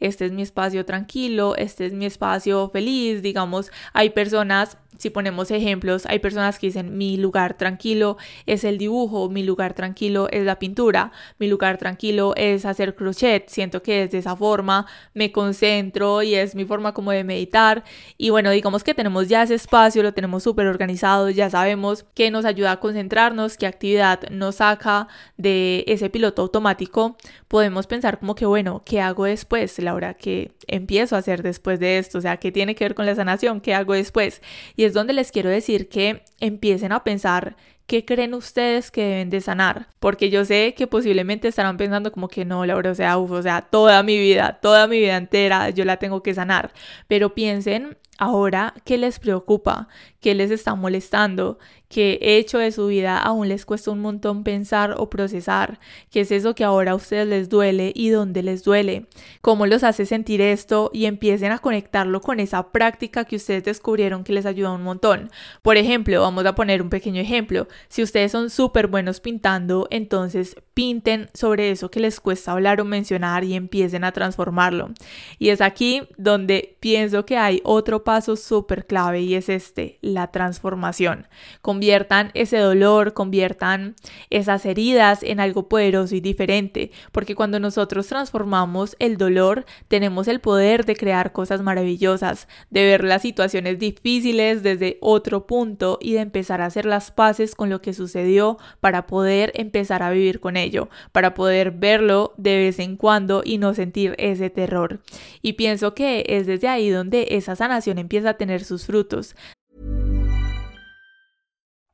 este 0.00 0.24
es 0.24 0.32
mi 0.32 0.42
espacio 0.42 0.84
tranquilo, 0.84 1.54
este 1.54 1.86
es 1.86 1.92
mi 1.92 2.06
espacio 2.06 2.68
feliz, 2.70 3.22
digamos, 3.22 3.70
hay 3.92 4.10
personas 4.10 4.76
Si 5.02 5.10
ponemos 5.10 5.50
ejemplos, 5.50 6.06
hay 6.06 6.20
personas 6.20 6.60
que 6.60 6.68
dicen 6.68 6.96
mi 6.96 7.16
lugar 7.16 7.54
tranquilo 7.54 8.18
es 8.46 8.62
el 8.62 8.78
dibujo, 8.78 9.28
mi 9.28 9.42
lugar 9.42 9.74
tranquilo 9.74 10.28
es 10.30 10.44
la 10.44 10.60
pintura, 10.60 11.10
mi 11.40 11.48
lugar 11.48 11.76
tranquilo 11.76 12.34
es 12.36 12.64
hacer 12.64 12.94
crochet, 12.94 13.48
siento 13.48 13.82
que 13.82 14.02
desde 14.02 14.18
esa 14.18 14.36
forma 14.36 14.86
me 15.12 15.32
concentro 15.32 16.22
y 16.22 16.36
es 16.36 16.54
mi 16.54 16.64
forma 16.64 16.94
como 16.94 17.10
de 17.10 17.24
meditar 17.24 17.82
y 18.16 18.30
bueno, 18.30 18.52
digamos 18.52 18.84
que 18.84 18.94
tenemos 18.94 19.28
ya 19.28 19.42
ese 19.42 19.56
espacio, 19.56 20.04
lo 20.04 20.14
tenemos 20.14 20.44
súper 20.44 20.68
organizado, 20.68 21.30
ya 21.30 21.50
sabemos 21.50 22.04
que 22.14 22.30
nos 22.30 22.44
ayuda 22.44 22.70
a 22.70 22.78
concentrarnos, 22.78 23.56
qué 23.56 23.66
actividad 23.66 24.20
nos 24.30 24.54
saca 24.54 25.08
de 25.36 25.82
ese 25.88 26.10
piloto 26.10 26.42
automático, 26.42 27.16
podemos 27.48 27.88
pensar 27.88 28.20
como 28.20 28.36
que 28.36 28.46
bueno, 28.46 28.84
¿qué 28.86 29.00
hago 29.00 29.24
después? 29.24 29.80
Laura, 29.80 30.14
¿qué 30.14 30.52
empiezo 30.68 31.16
a 31.16 31.18
hacer 31.18 31.42
después 31.42 31.80
de 31.80 31.98
esto? 31.98 32.18
O 32.18 32.20
sea, 32.20 32.36
¿qué 32.36 32.52
tiene 32.52 32.76
que 32.76 32.84
ver 32.84 32.94
con 32.94 33.04
la 33.04 33.16
sanación? 33.16 33.60
¿Qué 33.60 33.74
hago 33.74 33.94
después? 33.94 34.40
Y 34.76 34.84
es 34.84 34.91
donde 34.94 35.12
les 35.12 35.32
quiero 35.32 35.50
decir 35.50 35.88
que 35.88 36.22
empiecen 36.40 36.92
a 36.92 37.04
pensar 37.04 37.56
¿qué 37.86 38.04
creen 38.06 38.32
ustedes 38.32 38.90
que 38.90 39.02
deben 39.02 39.30
de 39.30 39.40
sanar? 39.40 39.88
Porque 39.98 40.30
yo 40.30 40.46
sé 40.46 40.74
que 40.74 40.86
posiblemente 40.86 41.48
estarán 41.48 41.76
pensando 41.76 42.10
como 42.10 42.28
que 42.28 42.44
no, 42.46 42.64
Laura, 42.64 42.90
o 42.90 42.94
sea, 42.94 43.18
uf, 43.18 43.30
o 43.30 43.42
sea, 43.42 43.60
toda 43.62 44.02
mi 44.02 44.18
vida, 44.18 44.58
toda 44.62 44.86
mi 44.86 44.98
vida 44.98 45.16
entera 45.16 45.68
yo 45.70 45.84
la 45.84 45.98
tengo 45.98 46.22
que 46.22 46.34
sanar. 46.34 46.72
Pero 47.06 47.34
piensen 47.34 47.98
ahora 48.18 48.74
qué 48.84 48.98
les 48.98 49.18
preocupa, 49.18 49.88
qué 50.22 50.34
les 50.34 50.50
está 50.50 50.74
molestando, 50.74 51.58
qué 51.88 52.18
hecho 52.22 52.56
de 52.56 52.72
su 52.72 52.86
vida 52.86 53.18
aún 53.18 53.48
les 53.48 53.66
cuesta 53.66 53.90
un 53.90 54.00
montón 54.00 54.44
pensar 54.44 54.94
o 54.96 55.10
procesar, 55.10 55.78
qué 56.10 56.20
es 56.20 56.30
eso 56.30 56.54
que 56.54 56.64
ahora 56.64 56.92
a 56.92 56.94
ustedes 56.94 57.26
les 57.26 57.50
duele 57.50 57.92
y 57.94 58.08
dónde 58.08 58.42
les 58.42 58.64
duele, 58.64 59.06
cómo 59.42 59.66
los 59.66 59.84
hace 59.84 60.06
sentir 60.06 60.40
esto 60.40 60.90
y 60.94 61.04
empiecen 61.04 61.52
a 61.52 61.58
conectarlo 61.58 62.22
con 62.22 62.40
esa 62.40 62.72
práctica 62.72 63.26
que 63.26 63.36
ustedes 63.36 63.64
descubrieron 63.64 64.24
que 64.24 64.32
les 64.32 64.46
ayuda 64.46 64.70
un 64.70 64.84
montón. 64.84 65.30
Por 65.60 65.76
ejemplo, 65.76 66.22
vamos 66.22 66.46
a 66.46 66.54
poner 66.54 66.80
un 66.80 66.88
pequeño 66.88 67.20
ejemplo, 67.20 67.68
si 67.88 68.02
ustedes 68.02 68.32
son 68.32 68.48
súper 68.48 68.86
buenos 68.86 69.20
pintando, 69.20 69.86
entonces 69.90 70.56
pinten 70.72 71.28
sobre 71.34 71.70
eso 71.70 71.90
que 71.90 72.00
les 72.00 72.20
cuesta 72.20 72.52
hablar 72.52 72.80
o 72.80 72.84
mencionar 72.84 73.44
y 73.44 73.54
empiecen 73.54 74.04
a 74.04 74.12
transformarlo. 74.12 74.90
Y 75.38 75.50
es 75.50 75.60
aquí 75.60 76.04
donde 76.16 76.76
pienso 76.80 77.26
que 77.26 77.36
hay 77.36 77.60
otro 77.64 78.04
paso 78.04 78.36
súper 78.36 78.86
clave 78.86 79.20
y 79.20 79.34
es 79.34 79.50
este, 79.50 79.98
la 80.14 80.30
transformación. 80.30 81.26
Conviertan 81.60 82.30
ese 82.34 82.58
dolor, 82.58 83.14
conviertan 83.14 83.94
esas 84.30 84.66
heridas 84.66 85.22
en 85.22 85.40
algo 85.40 85.68
poderoso 85.68 86.14
y 86.14 86.20
diferente, 86.20 86.90
porque 87.12 87.34
cuando 87.34 87.60
nosotros 87.60 88.06
transformamos 88.06 88.96
el 88.98 89.16
dolor, 89.16 89.64
tenemos 89.88 90.28
el 90.28 90.40
poder 90.40 90.84
de 90.84 90.96
crear 90.96 91.32
cosas 91.32 91.62
maravillosas, 91.62 92.48
de 92.70 92.84
ver 92.84 93.04
las 93.04 93.22
situaciones 93.22 93.78
difíciles 93.78 94.62
desde 94.62 94.98
otro 95.00 95.46
punto 95.46 95.98
y 96.00 96.14
de 96.14 96.20
empezar 96.20 96.60
a 96.60 96.66
hacer 96.66 96.84
las 96.84 97.10
paces 97.10 97.54
con 97.54 97.70
lo 97.70 97.82
que 97.82 97.92
sucedió 97.92 98.58
para 98.80 99.06
poder 99.06 99.52
empezar 99.54 100.02
a 100.02 100.10
vivir 100.10 100.40
con 100.40 100.56
ello, 100.56 100.88
para 101.12 101.34
poder 101.34 101.70
verlo 101.72 102.32
de 102.36 102.56
vez 102.56 102.78
en 102.78 102.96
cuando 102.96 103.42
y 103.44 103.58
no 103.58 103.74
sentir 103.74 104.14
ese 104.18 104.50
terror. 104.50 105.00
Y 105.42 105.54
pienso 105.54 105.94
que 105.94 106.24
es 106.28 106.46
desde 106.46 106.68
ahí 106.68 106.90
donde 106.90 107.28
esa 107.30 107.56
sanación 107.56 107.98
empieza 107.98 108.30
a 108.30 108.34
tener 108.34 108.64
sus 108.64 108.86
frutos. 108.86 109.34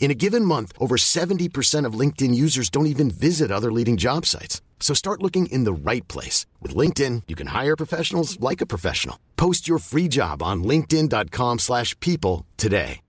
In 0.00 0.10
a 0.10 0.14
given 0.14 0.46
month, 0.46 0.72
over 0.78 0.96
70% 0.96 1.84
of 1.84 1.92
LinkedIn 1.92 2.34
users 2.34 2.70
don't 2.70 2.86
even 2.86 3.10
visit 3.10 3.52
other 3.52 3.70
leading 3.70 3.98
job 3.98 4.26
sites. 4.26 4.60
So 4.80 4.94
start 4.94 5.22
looking 5.22 5.46
in 5.52 5.64
the 5.64 5.72
right 5.72 6.08
place. 6.08 6.46
With 6.60 6.74
LinkedIn, 6.74 7.24
you 7.28 7.36
can 7.36 7.48
hire 7.48 7.76
professionals 7.76 8.40
like 8.40 8.60
a 8.60 8.66
professional. 8.66 9.16
Post 9.36 9.68
your 9.68 9.78
free 9.78 10.08
job 10.08 10.42
on 10.42 10.64
linkedin.com 10.64 11.58
slash 11.58 11.94
people 12.00 12.46
today. 12.56 13.02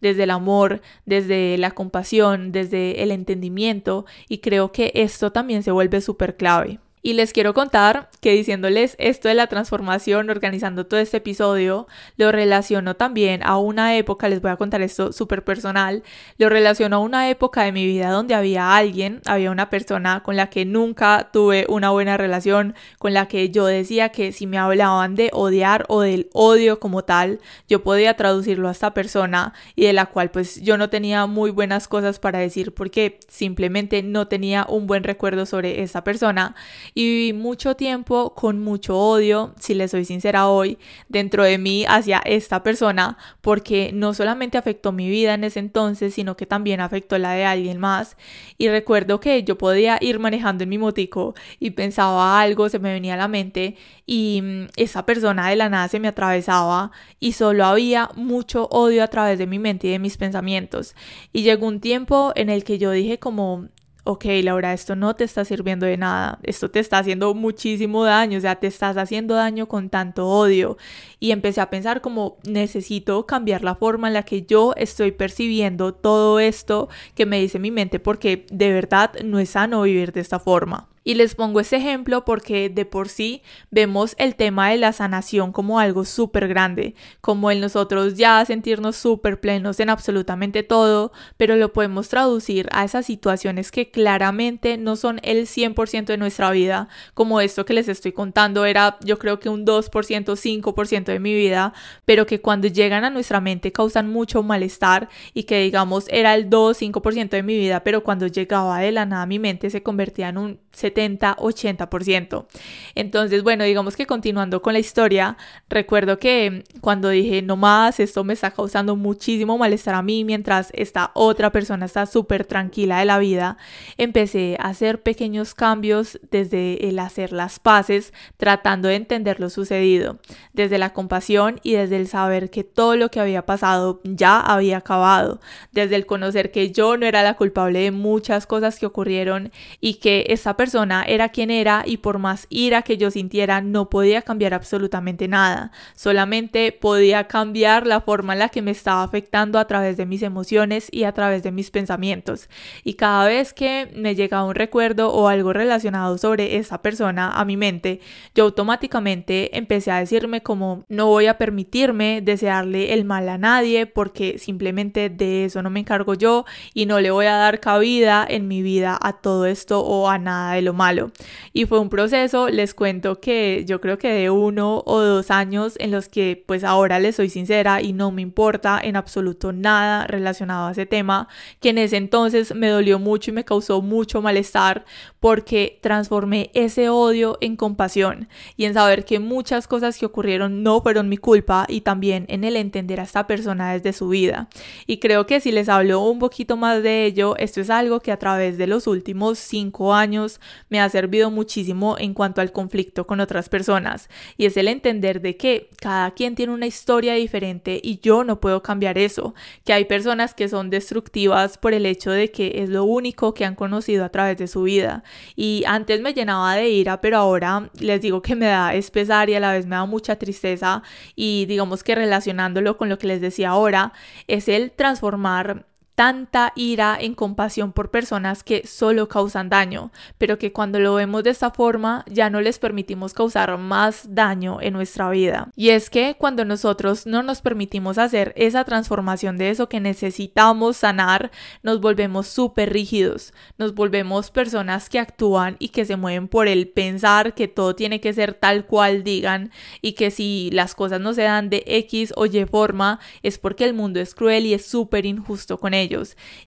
Desde 0.00 0.24
el 0.24 0.30
amor, 0.30 0.80
desde 1.06 1.56
la 1.58 1.70
compasión, 1.70 2.50
desde 2.50 3.04
el 3.04 3.12
entendimiento 3.12 4.04
y 4.28 4.38
creo 4.38 4.72
que 4.72 4.90
esto 4.96 5.30
también 5.30 5.62
se 5.62 5.70
vuelve 5.70 6.00
súper 6.00 6.36
clave. 6.36 6.80
Y 7.04 7.14
les 7.14 7.32
quiero 7.32 7.52
contar 7.52 8.10
que 8.20 8.30
diciéndoles 8.30 8.94
esto 9.00 9.26
de 9.26 9.34
la 9.34 9.48
transformación, 9.48 10.30
organizando 10.30 10.86
todo 10.86 11.00
este 11.00 11.16
episodio, 11.16 11.88
lo 12.16 12.30
relaciono 12.30 12.94
también 12.94 13.42
a 13.42 13.58
una 13.58 13.96
época, 13.96 14.28
les 14.28 14.40
voy 14.40 14.52
a 14.52 14.56
contar 14.56 14.82
esto 14.82 15.12
súper 15.12 15.42
personal, 15.42 16.04
lo 16.38 16.48
relaciono 16.48 16.96
a 16.96 16.98
una 17.00 17.28
época 17.28 17.64
de 17.64 17.72
mi 17.72 17.84
vida 17.86 18.10
donde 18.10 18.36
había 18.36 18.76
alguien, 18.76 19.20
había 19.26 19.50
una 19.50 19.68
persona 19.68 20.22
con 20.22 20.36
la 20.36 20.48
que 20.48 20.64
nunca 20.64 21.30
tuve 21.32 21.66
una 21.68 21.90
buena 21.90 22.16
relación, 22.16 22.76
con 22.98 23.14
la 23.14 23.26
que 23.26 23.50
yo 23.50 23.66
decía 23.66 24.10
que 24.10 24.30
si 24.30 24.46
me 24.46 24.58
hablaban 24.58 25.16
de 25.16 25.30
odiar 25.32 25.84
o 25.88 26.02
del 26.02 26.30
odio 26.32 26.78
como 26.78 27.02
tal, 27.02 27.40
yo 27.68 27.82
podía 27.82 28.14
traducirlo 28.14 28.68
a 28.68 28.72
esta 28.72 28.94
persona 28.94 29.54
y 29.74 29.86
de 29.86 29.92
la 29.92 30.06
cual 30.06 30.30
pues 30.30 30.62
yo 30.62 30.78
no 30.78 30.88
tenía 30.88 31.26
muy 31.26 31.50
buenas 31.50 31.88
cosas 31.88 32.20
para 32.20 32.38
decir 32.38 32.72
porque 32.72 33.18
simplemente 33.26 34.04
no 34.04 34.28
tenía 34.28 34.64
un 34.68 34.86
buen 34.86 35.02
recuerdo 35.02 35.46
sobre 35.46 35.82
esa 35.82 36.04
persona 36.04 36.54
y 36.94 37.04
viví 37.04 37.32
mucho 37.32 37.76
tiempo 37.76 38.34
con 38.34 38.60
mucho 38.60 38.98
odio, 38.98 39.54
si 39.58 39.74
les 39.74 39.90
soy 39.90 40.04
sincera 40.04 40.48
hoy, 40.48 40.78
dentro 41.08 41.44
de 41.44 41.58
mí 41.58 41.84
hacia 41.88 42.18
esta 42.24 42.62
persona, 42.62 43.16
porque 43.40 43.90
no 43.94 44.14
solamente 44.14 44.58
afectó 44.58 44.92
mi 44.92 45.08
vida 45.08 45.34
en 45.34 45.44
ese 45.44 45.60
entonces, 45.60 46.14
sino 46.14 46.36
que 46.36 46.46
también 46.46 46.80
afectó 46.80 47.18
la 47.18 47.32
de 47.32 47.44
alguien 47.44 47.78
más. 47.78 48.16
Y 48.58 48.68
recuerdo 48.68 49.20
que 49.20 49.42
yo 49.44 49.56
podía 49.58 49.98
ir 50.00 50.18
manejando 50.18 50.64
en 50.64 50.70
mi 50.70 50.78
motico 50.78 51.34
y 51.58 51.70
pensaba 51.70 52.40
algo, 52.40 52.68
se 52.68 52.78
me 52.78 52.92
venía 52.92 53.14
a 53.14 53.18
la 53.18 53.28
mente 53.28 53.76
y 54.06 54.40
mm, 54.42 54.66
esa 54.76 55.06
persona 55.06 55.48
de 55.48 55.56
la 55.56 55.68
nada 55.68 55.88
se 55.88 56.00
me 56.00 56.08
atravesaba 56.08 56.90
y 57.20 57.32
solo 57.32 57.64
había 57.64 58.10
mucho 58.16 58.68
odio 58.70 59.02
a 59.02 59.08
través 59.08 59.38
de 59.38 59.46
mi 59.46 59.58
mente 59.58 59.86
y 59.86 59.90
de 59.90 59.98
mis 59.98 60.16
pensamientos. 60.16 60.94
Y 61.32 61.42
llegó 61.42 61.66
un 61.66 61.80
tiempo 61.80 62.32
en 62.34 62.50
el 62.50 62.64
que 62.64 62.78
yo 62.78 62.90
dije 62.90 63.18
como 63.18 63.68
ok, 64.04 64.24
Laura, 64.42 64.72
esto 64.72 64.96
no 64.96 65.14
te 65.14 65.24
está 65.24 65.44
sirviendo 65.44 65.86
de 65.86 65.96
nada, 65.96 66.38
esto 66.42 66.70
te 66.70 66.80
está 66.80 66.98
haciendo 66.98 67.34
muchísimo 67.34 68.04
daño, 68.04 68.38
o 68.38 68.40
sea, 68.40 68.56
te 68.56 68.66
estás 68.66 68.96
haciendo 68.96 69.34
daño 69.34 69.68
con 69.68 69.90
tanto 69.90 70.28
odio. 70.28 70.76
Y 71.20 71.30
empecé 71.30 71.60
a 71.60 71.70
pensar 71.70 72.00
como 72.00 72.38
necesito 72.44 73.26
cambiar 73.26 73.62
la 73.62 73.74
forma 73.74 74.08
en 74.08 74.14
la 74.14 74.24
que 74.24 74.42
yo 74.42 74.74
estoy 74.76 75.12
percibiendo 75.12 75.94
todo 75.94 76.40
esto 76.40 76.88
que 77.14 77.26
me 77.26 77.40
dice 77.40 77.58
mi 77.58 77.70
mente 77.70 78.00
porque 78.00 78.46
de 78.50 78.72
verdad 78.72 79.12
no 79.24 79.38
es 79.38 79.50
sano 79.50 79.82
vivir 79.82 80.12
de 80.12 80.20
esta 80.20 80.38
forma. 80.38 80.88
Y 81.04 81.14
les 81.14 81.34
pongo 81.34 81.60
ese 81.60 81.76
ejemplo 81.76 82.24
porque 82.24 82.68
de 82.68 82.84
por 82.84 83.08
sí 83.08 83.42
vemos 83.70 84.14
el 84.18 84.36
tema 84.36 84.70
de 84.70 84.78
la 84.78 84.92
sanación 84.92 85.52
como 85.52 85.78
algo 85.78 86.04
súper 86.04 86.48
grande, 86.48 86.94
como 87.20 87.50
el 87.50 87.60
nosotros 87.60 88.14
ya 88.14 88.44
sentirnos 88.44 88.96
súper 88.96 89.40
plenos 89.40 89.80
en 89.80 89.90
absolutamente 89.90 90.62
todo, 90.62 91.12
pero 91.36 91.56
lo 91.56 91.72
podemos 91.72 92.08
traducir 92.08 92.68
a 92.72 92.84
esas 92.84 93.06
situaciones 93.06 93.70
que 93.70 93.90
claramente 93.90 94.78
no 94.78 94.96
son 94.96 95.20
el 95.22 95.46
100% 95.46 96.06
de 96.06 96.18
nuestra 96.18 96.50
vida, 96.50 96.88
como 97.14 97.40
esto 97.40 97.64
que 97.64 97.74
les 97.74 97.88
estoy 97.88 98.12
contando 98.12 98.64
era 98.64 98.98
yo 99.04 99.18
creo 99.18 99.40
que 99.40 99.48
un 99.48 99.66
2%, 99.66 100.36
5% 100.36 101.04
de 101.04 101.20
mi 101.20 101.34
vida, 101.34 101.72
pero 102.04 102.26
que 102.26 102.40
cuando 102.40 102.68
llegan 102.68 103.04
a 103.04 103.10
nuestra 103.10 103.40
mente 103.40 103.72
causan 103.72 104.10
mucho 104.10 104.42
malestar 104.42 105.08
y 105.34 105.44
que 105.44 105.60
digamos 105.62 106.06
era 106.08 106.34
el 106.34 106.48
2, 106.48 106.80
5% 106.80 107.30
de 107.30 107.42
mi 107.42 107.56
vida, 107.56 107.82
pero 107.82 108.02
cuando 108.02 108.26
llegaba 108.26 108.78
de 108.80 108.92
la 108.92 109.06
nada 109.06 109.26
mi 109.26 109.38
mente 109.38 109.70
se 109.70 109.82
convertía 109.82 110.28
en 110.28 110.38
un 110.38 110.61
70, 110.72 111.36
80%. 111.36 112.46
Entonces, 112.94 113.42
bueno, 113.42 113.64
digamos 113.64 113.96
que 113.96 114.06
continuando 114.06 114.62
con 114.62 114.72
la 114.72 114.78
historia, 114.78 115.36
recuerdo 115.68 116.18
que 116.18 116.64
cuando 116.80 117.10
dije, 117.10 117.42
no 117.42 117.56
más, 117.56 118.00
esto 118.00 118.24
me 118.24 118.32
está 118.32 118.50
causando 118.50 118.96
muchísimo 118.96 119.58
malestar 119.58 119.94
a 119.94 120.02
mí 120.02 120.24
mientras 120.24 120.70
esta 120.72 121.10
otra 121.14 121.52
persona 121.52 121.86
está 121.86 122.06
súper 122.06 122.44
tranquila 122.44 122.98
de 122.98 123.04
la 123.04 123.18
vida, 123.18 123.58
empecé 123.98 124.56
a 124.58 124.68
hacer 124.68 125.02
pequeños 125.02 125.54
cambios 125.54 126.18
desde 126.30 126.88
el 126.88 126.98
hacer 126.98 127.32
las 127.32 127.58
paces, 127.58 128.12
tratando 128.36 128.88
de 128.88 128.96
entender 128.96 129.40
lo 129.40 129.50
sucedido, 129.50 130.18
desde 130.52 130.78
la 130.78 130.92
compasión 130.92 131.60
y 131.62 131.74
desde 131.74 131.96
el 131.96 132.08
saber 132.08 132.50
que 132.50 132.64
todo 132.64 132.96
lo 132.96 133.10
que 133.10 133.20
había 133.20 133.44
pasado 133.46 134.00
ya 134.04 134.40
había 134.40 134.78
acabado, 134.78 135.40
desde 135.70 135.96
el 135.96 136.06
conocer 136.06 136.50
que 136.50 136.72
yo 136.72 136.96
no 136.96 137.06
era 137.06 137.22
la 137.22 137.34
culpable 137.34 137.80
de 137.80 137.90
muchas 137.90 138.46
cosas 138.46 138.78
que 138.78 138.86
ocurrieron 138.86 139.52
y 139.80 139.94
que 139.94 140.26
esa 140.28 140.56
persona 140.56 140.61
era 141.06 141.28
quien 141.30 141.50
era 141.50 141.82
y 141.86 141.98
por 141.98 142.18
más 142.18 142.46
ira 142.50 142.82
que 142.82 142.96
yo 142.96 143.10
sintiera 143.10 143.60
no 143.60 143.90
podía 143.90 144.22
cambiar 144.22 144.54
absolutamente 144.54 145.28
nada, 145.28 145.72
solamente 145.94 146.72
podía 146.72 147.26
cambiar 147.28 147.86
la 147.86 148.00
forma 148.00 148.32
en 148.32 148.40
la 148.40 148.48
que 148.48 148.62
me 148.62 148.70
estaba 148.70 149.02
afectando 149.02 149.58
a 149.58 149.66
través 149.66 149.96
de 149.96 150.06
mis 150.06 150.22
emociones 150.22 150.88
y 150.90 151.04
a 151.04 151.12
través 151.12 151.42
de 151.42 151.52
mis 151.52 151.70
pensamientos. 151.70 152.48
Y 152.84 152.94
cada 152.94 153.26
vez 153.26 153.52
que 153.52 153.90
me 153.94 154.14
llegaba 154.14 154.44
un 154.44 154.54
recuerdo 154.54 155.12
o 155.12 155.28
algo 155.28 155.52
relacionado 155.52 156.18
sobre 156.18 156.56
esa 156.56 156.82
persona 156.82 157.30
a 157.30 157.44
mi 157.44 157.56
mente, 157.56 158.00
yo 158.34 158.44
automáticamente 158.44 159.56
empecé 159.56 159.90
a 159.90 159.98
decirme 159.98 160.42
como 160.42 160.84
no 160.88 161.06
voy 161.06 161.26
a 161.26 161.38
permitirme 161.38 162.20
desearle 162.22 162.92
el 162.92 163.04
mal 163.04 163.28
a 163.28 163.38
nadie 163.38 163.86
porque 163.86 164.38
simplemente 164.38 165.08
de 165.10 165.46
eso 165.46 165.62
no 165.62 165.70
me 165.70 165.80
encargo 165.80 166.14
yo 166.14 166.44
y 166.74 166.86
no 166.86 167.00
le 167.00 167.10
voy 167.10 167.26
a 167.26 167.36
dar 167.36 167.60
cabida 167.60 168.26
en 168.28 168.48
mi 168.48 168.62
vida 168.62 168.98
a 169.00 169.14
todo 169.14 169.46
esto 169.46 169.80
o 169.80 170.08
a 170.08 170.18
nada 170.18 170.51
de 170.52 170.62
lo 170.62 170.72
malo. 170.72 171.10
Y 171.52 171.66
fue 171.66 171.78
un 171.78 171.88
proceso, 171.88 172.48
les 172.48 172.74
cuento 172.74 173.20
que 173.20 173.64
yo 173.66 173.80
creo 173.80 173.98
que 173.98 174.12
de 174.12 174.30
uno 174.30 174.82
o 174.86 175.00
dos 175.00 175.30
años 175.30 175.74
en 175.78 175.90
los 175.90 176.08
que 176.08 176.42
pues 176.46 176.64
ahora 176.64 176.98
les 176.98 177.16
soy 177.16 177.28
sincera 177.28 177.82
y 177.82 177.92
no 177.92 178.10
me 178.10 178.22
importa 178.22 178.80
en 178.82 178.96
absoluto 178.96 179.52
nada 179.52 180.06
relacionado 180.06 180.68
a 180.68 180.72
ese 180.72 180.86
tema, 180.86 181.28
que 181.60 181.70
en 181.70 181.78
ese 181.78 181.96
entonces 181.96 182.54
me 182.54 182.68
dolió 182.68 182.98
mucho 182.98 183.30
y 183.30 183.34
me 183.34 183.44
causó 183.44 183.82
mucho 183.82 184.22
malestar 184.22 184.84
porque 185.20 185.78
transformé 185.80 186.50
ese 186.54 186.88
odio 186.88 187.38
en 187.40 187.56
compasión 187.56 188.28
y 188.56 188.64
en 188.64 188.74
saber 188.74 189.04
que 189.04 189.18
muchas 189.18 189.68
cosas 189.68 189.98
que 189.98 190.06
ocurrieron 190.06 190.62
no 190.62 190.80
fueron 190.80 191.08
mi 191.08 191.16
culpa 191.16 191.66
y 191.68 191.82
también 191.82 192.26
en 192.28 192.44
el 192.44 192.56
entender 192.56 193.00
a 193.00 193.04
esta 193.04 193.26
persona 193.26 193.72
desde 193.72 193.92
su 193.92 194.08
vida. 194.08 194.48
Y 194.86 194.98
creo 194.98 195.26
que 195.26 195.40
si 195.40 195.52
les 195.52 195.68
hablo 195.68 196.00
un 196.00 196.18
poquito 196.18 196.56
más 196.56 196.82
de 196.82 197.04
ello, 197.04 197.36
esto 197.36 197.60
es 197.60 197.70
algo 197.70 198.00
que 198.00 198.12
a 198.12 198.18
través 198.18 198.58
de 198.58 198.66
los 198.66 198.86
últimos 198.86 199.38
cinco 199.38 199.94
años 199.94 200.40
me 200.68 200.80
ha 200.80 200.88
servido 200.88 201.30
muchísimo 201.30 201.96
en 201.98 202.14
cuanto 202.14 202.40
al 202.40 202.52
conflicto 202.52 203.06
con 203.06 203.20
otras 203.20 203.48
personas. 203.48 204.08
Y 204.36 204.46
es 204.46 204.56
el 204.56 204.68
entender 204.68 205.20
de 205.20 205.36
que 205.36 205.70
cada 205.80 206.12
quien 206.12 206.34
tiene 206.34 206.52
una 206.52 206.66
historia 206.66 207.14
diferente 207.14 207.80
y 207.82 208.00
yo 208.00 208.24
no 208.24 208.40
puedo 208.40 208.62
cambiar 208.62 208.98
eso, 208.98 209.34
que 209.64 209.72
hay 209.72 209.84
personas 209.84 210.34
que 210.34 210.48
son 210.48 210.70
destructivas 210.70 211.58
por 211.58 211.74
el 211.74 211.86
hecho 211.86 212.10
de 212.10 212.30
que 212.30 212.62
es 212.62 212.68
lo 212.68 212.84
único 212.84 213.34
que 213.34 213.44
han 213.44 213.54
conocido 213.54 214.04
a 214.04 214.08
través 214.08 214.38
de 214.38 214.46
su 214.46 214.62
vida. 214.62 215.04
Y 215.36 215.64
antes 215.66 216.00
me 216.00 216.14
llenaba 216.14 216.54
de 216.56 216.68
ira 216.68 217.00
pero 217.00 217.18
ahora 217.18 217.70
les 217.78 218.00
digo 218.00 218.22
que 218.22 218.36
me 218.36 218.46
da 218.46 218.74
es 218.74 218.90
pesar 218.90 219.30
y 219.30 219.34
a 219.34 219.40
la 219.40 219.52
vez 219.52 219.66
me 219.66 219.76
da 219.76 219.86
mucha 219.86 220.16
tristeza. 220.16 220.82
Y 221.14 221.46
digamos 221.46 221.82
que 221.82 221.94
relacionándolo 221.94 222.76
con 222.76 222.88
lo 222.88 222.98
que 222.98 223.06
les 223.06 223.20
decía 223.20 223.50
ahora 223.50 223.92
es 224.26 224.48
el 224.48 224.70
transformar 224.70 225.66
tanta 225.94 226.52
ira 226.56 226.96
en 226.98 227.14
compasión 227.14 227.72
por 227.72 227.90
personas 227.90 228.42
que 228.42 228.66
solo 228.66 229.08
causan 229.08 229.48
daño, 229.48 229.90
pero 230.18 230.38
que 230.38 230.52
cuando 230.52 230.78
lo 230.80 230.94
vemos 230.94 231.22
de 231.22 231.30
esta 231.30 231.50
forma 231.50 232.04
ya 232.08 232.30
no 232.30 232.40
les 232.40 232.58
permitimos 232.58 233.12
causar 233.12 233.58
más 233.58 234.14
daño 234.14 234.58
en 234.60 234.72
nuestra 234.72 235.10
vida. 235.10 235.50
Y 235.54 235.70
es 235.70 235.90
que 235.90 236.16
cuando 236.18 236.44
nosotros 236.44 237.06
no 237.06 237.22
nos 237.22 237.42
permitimos 237.42 237.98
hacer 237.98 238.32
esa 238.36 238.64
transformación 238.64 239.36
de 239.36 239.50
eso 239.50 239.68
que 239.68 239.80
necesitamos 239.80 240.78
sanar, 240.78 241.30
nos 241.62 241.80
volvemos 241.80 242.26
súper 242.26 242.72
rígidos, 242.72 243.34
nos 243.58 243.74
volvemos 243.74 244.30
personas 244.30 244.88
que 244.88 244.98
actúan 244.98 245.56
y 245.58 245.68
que 245.68 245.84
se 245.84 245.96
mueven 245.96 246.28
por 246.28 246.48
el 246.48 246.68
pensar 246.68 247.34
que 247.34 247.48
todo 247.48 247.74
tiene 247.76 248.00
que 248.00 248.14
ser 248.14 248.34
tal 248.34 248.66
cual 248.66 249.04
digan 249.04 249.50
y 249.82 249.92
que 249.92 250.10
si 250.10 250.50
las 250.52 250.74
cosas 250.74 251.00
no 251.00 251.12
se 251.12 251.22
dan 251.22 251.50
de 251.50 251.64
X 251.66 252.14
o 252.16 252.26
Y 252.26 252.44
forma 252.46 252.98
es 253.22 253.38
porque 253.38 253.64
el 253.64 253.74
mundo 253.74 254.00
es 254.00 254.14
cruel 254.14 254.46
y 254.46 254.54
es 254.54 254.64
súper 254.64 255.04
injusto 255.04 255.58
con 255.58 255.74
ellos 255.74 255.81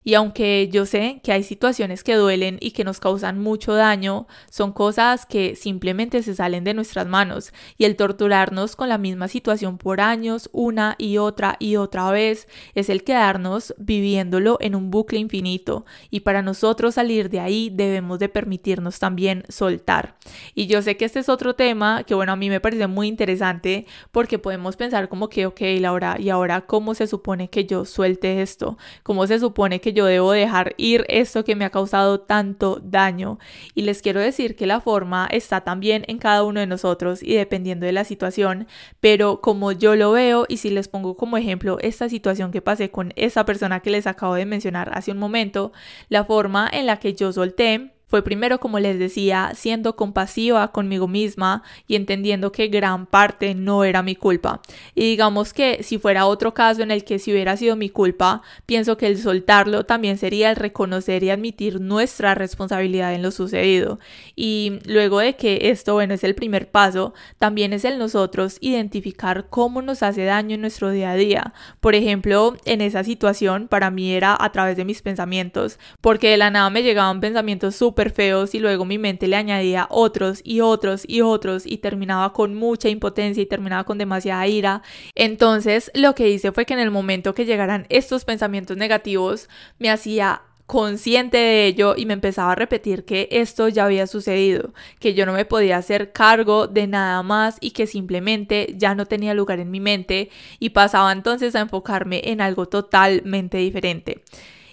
y 0.04 0.14
aunque 0.14 0.70
yo 0.72 0.86
sé 0.86 1.20
que 1.24 1.32
hay 1.32 1.44
situaciones 1.44 2.04
que 2.04 2.16
duelen 2.16 2.58
y 2.62 2.72
que 2.72 2.84
nos 2.84 3.00
causan 3.00 3.40
mucho 3.40 3.74
daño, 3.74 4.28
son 4.50 4.72
cosas 4.72 5.26
que 5.26 5.56
simplemente 5.56 6.24
se 6.24 6.36
salen 6.36 6.64
de 6.64 6.74
nuestras 6.74 7.08
manos. 7.08 7.54
Y 7.78 7.86
el 7.86 7.96
torturarnos 7.96 8.76
con 8.76 8.90
la 8.90 8.98
misma 8.98 9.28
situación 9.28 9.78
por 9.78 10.02
años, 10.02 10.50
una 10.54 10.96
y 10.98 11.18
otra 11.18 11.58
y 11.60 11.76
otra 11.76 12.12
vez, 12.12 12.48
es 12.74 12.90
el 12.90 13.04
quedarnos 13.04 13.74
viviéndolo 13.78 14.58
en 14.62 14.76
un 14.76 14.92
bucle 14.92 15.20
infinito. 15.20 15.86
Y 16.10 16.22
para 16.22 16.42
nosotros 16.42 16.96
salir 16.96 17.30
de 17.30 17.40
ahí 17.40 17.70
debemos 17.74 18.20
de 18.20 18.30
permitirnos 18.30 19.00
también 19.00 19.44
soltar. 19.50 20.16
Y 20.54 20.68
yo 20.68 20.82
sé 20.82 20.98
que 20.98 21.06
este 21.06 21.20
es 21.20 21.30
otro 21.30 21.56
tema 21.56 22.04
que 22.04 22.16
bueno, 22.16 22.34
a 22.34 22.36
mí 22.36 22.50
me 22.50 22.60
parece 22.60 22.88
muy 22.88 23.08
interesante 23.08 23.86
porque 24.12 24.40
podemos 24.40 24.76
pensar 24.76 25.10
como 25.10 25.30
que, 25.30 25.46
ok, 25.46 25.62
Laura, 25.80 26.18
¿y 26.20 26.30
ahora 26.30 26.62
cómo 26.62 26.94
se 26.94 27.08
supone 27.08 27.50
que 27.50 27.66
yo 27.66 27.86
suelte 27.86 28.42
esto? 28.42 28.78
¿Cómo 29.04 29.25
se 29.28 29.40
supone 29.40 29.82
que 29.82 29.94
yo 29.94 30.06
debo 30.06 30.32
dejar 30.32 30.74
ir 30.78 31.06
esto 31.10 31.44
que 31.44 31.56
me 31.56 31.66
ha 31.66 31.70
causado 31.70 32.22
tanto 32.22 32.80
daño. 32.84 33.40
Y 33.74 33.84
les 33.84 34.02
quiero 34.02 34.20
decir 34.20 34.56
que 34.56 34.68
la 34.68 34.82
forma 34.82 35.28
está 35.32 35.62
también 35.62 36.04
en 36.08 36.18
cada 36.18 36.44
uno 36.44 36.60
de 36.60 36.68
nosotros 36.68 37.24
y 37.24 37.36
dependiendo 37.36 37.86
de 37.86 37.92
la 37.92 38.04
situación, 38.04 38.68
pero 39.00 39.42
como 39.42 39.72
yo 39.72 39.96
lo 39.96 40.12
veo 40.12 40.46
y 40.48 40.58
si 40.58 40.70
les 40.70 40.88
pongo 40.88 41.16
como 41.16 41.38
ejemplo 41.38 41.78
esta 41.82 42.10
situación 42.10 42.52
que 42.52 42.62
pasé 42.62 42.92
con 42.92 43.14
esa 43.16 43.46
persona 43.46 43.80
que 43.80 43.90
les 43.90 44.08
acabo 44.08 44.36
de 44.36 44.46
mencionar 44.46 44.92
hace 44.94 45.12
un 45.12 45.18
momento, 45.18 45.72
la 46.10 46.26
forma 46.26 46.70
en 46.72 46.86
la 46.86 46.98
que 46.98 47.14
yo 47.14 47.32
solté 47.32 47.95
fue 48.08 48.24
primero, 48.24 48.60
como 48.60 48.80
les 48.80 49.00
decía, 49.00 49.52
siendo 49.56 49.96
compasiva 49.96 50.72
conmigo 50.72 51.08
misma 51.08 51.64
y 51.88 51.96
entendiendo 51.96 52.52
que 52.52 52.68
gran 52.68 53.06
parte 53.08 53.56
no 53.56 53.84
era 53.84 54.04
mi 54.04 54.16
culpa. 54.16 54.62
Y 54.94 55.02
digamos 55.02 55.54
que 55.54 55.84
si 55.84 55.98
fuera 55.98 56.28
otro 56.28 56.54
caso 56.54 56.84
en 56.84 56.92
el 56.92 57.04
que 57.04 57.20
si 57.20 57.32
hubiera 57.32 57.58
sido 57.58 57.76
mi 57.76 57.90
culpa, 57.90 58.42
pienso 58.66 58.98
que 58.98 59.08
el 59.08 59.18
soltarlo 59.18 59.86
también 59.86 60.18
sería 60.18 60.50
el 60.52 60.56
reconocer 60.56 61.24
y 61.24 61.32
admitir 61.32 61.82
nuestra 61.82 62.36
responsabilidad 62.36 63.14
en 63.14 63.24
lo 63.24 63.32
sucedido. 63.32 64.00
Y 64.36 64.80
luego 64.86 65.20
de 65.20 65.36
que 65.36 65.70
esto, 65.70 65.94
bueno, 65.94 66.14
es 66.14 66.24
el 66.24 66.36
primer 66.36 66.70
paso, 66.70 67.14
también 67.40 67.74
es 67.74 67.86
el 67.86 67.98
nosotros 67.98 68.58
identificar 68.62 69.48
cómo 69.50 69.82
nos 69.82 70.04
hace 70.04 70.26
daño 70.26 70.56
en 70.56 70.62
nuestro 70.62 70.92
día 70.92 71.12
a 71.12 71.16
día. 71.16 71.54
Por 71.80 71.96
ejemplo, 71.96 72.56
en 72.66 72.82
esa 72.82 73.04
situación 73.04 73.68
para 73.68 73.90
mí 73.90 74.14
era 74.14 74.38
a 74.40 74.52
través 74.52 74.78
de 74.78 74.86
mis 74.86 75.02
pensamientos, 75.02 75.80
porque 76.02 76.30
de 76.30 76.38
la 76.38 76.52
nada 76.52 76.70
me 76.70 76.84
llegaban 76.84 77.20
pensamientos 77.20 77.76
súper 77.76 77.95
feos 78.12 78.54
y 78.54 78.60
luego 78.60 78.86
mi 78.86 78.98
mente 78.98 79.28
le 79.28 79.36
añadía 79.36 79.88
otros 79.90 80.42
y 80.44 80.62
otros 80.62 81.04
y 81.08 81.22
otros 81.22 81.66
y 81.66 81.78
terminaba 81.78 82.34
con 82.34 82.56
mucha 82.56 82.90
impotencia 82.90 83.42
y 83.42 83.46
terminaba 83.48 83.84
con 83.84 83.98
demasiada 83.98 84.48
ira. 84.48 84.82
Entonces 85.16 85.92
lo 85.94 86.14
que 86.16 86.30
hice 86.30 86.52
fue 86.52 86.66
que 86.66 86.74
en 86.74 86.80
el 86.80 86.92
momento 86.92 87.34
que 87.34 87.46
llegaran 87.46 87.86
estos 87.90 88.26
pensamientos 88.26 88.78
negativos 88.78 89.50
me 89.80 89.90
hacía 89.90 90.42
consciente 90.66 91.38
de 91.38 91.68
ello 91.68 91.94
y 91.96 92.06
me 92.06 92.14
empezaba 92.14 92.54
a 92.54 92.56
repetir 92.56 93.06
que 93.06 93.28
esto 93.32 93.68
ya 93.68 93.86
había 93.86 94.08
sucedido, 94.08 94.74
que 95.00 95.14
yo 95.14 95.26
no 95.26 95.34
me 95.34 95.46
podía 95.46 95.78
hacer 95.78 96.12
cargo 96.12 96.68
de 96.68 96.88
nada 96.88 97.22
más 97.24 97.58
y 97.62 97.72
que 97.72 97.86
simplemente 97.86 98.74
ya 98.76 98.96
no 98.96 99.06
tenía 99.06 99.34
lugar 99.34 99.60
en 99.60 99.70
mi 99.70 99.80
mente 99.80 100.30
y 100.60 100.70
pasaba 100.70 101.12
entonces 101.12 101.56
a 101.56 101.62
enfocarme 101.62 102.22
en 102.26 102.42
algo 102.42 102.68
totalmente 102.68 103.58
diferente. 103.58 104.24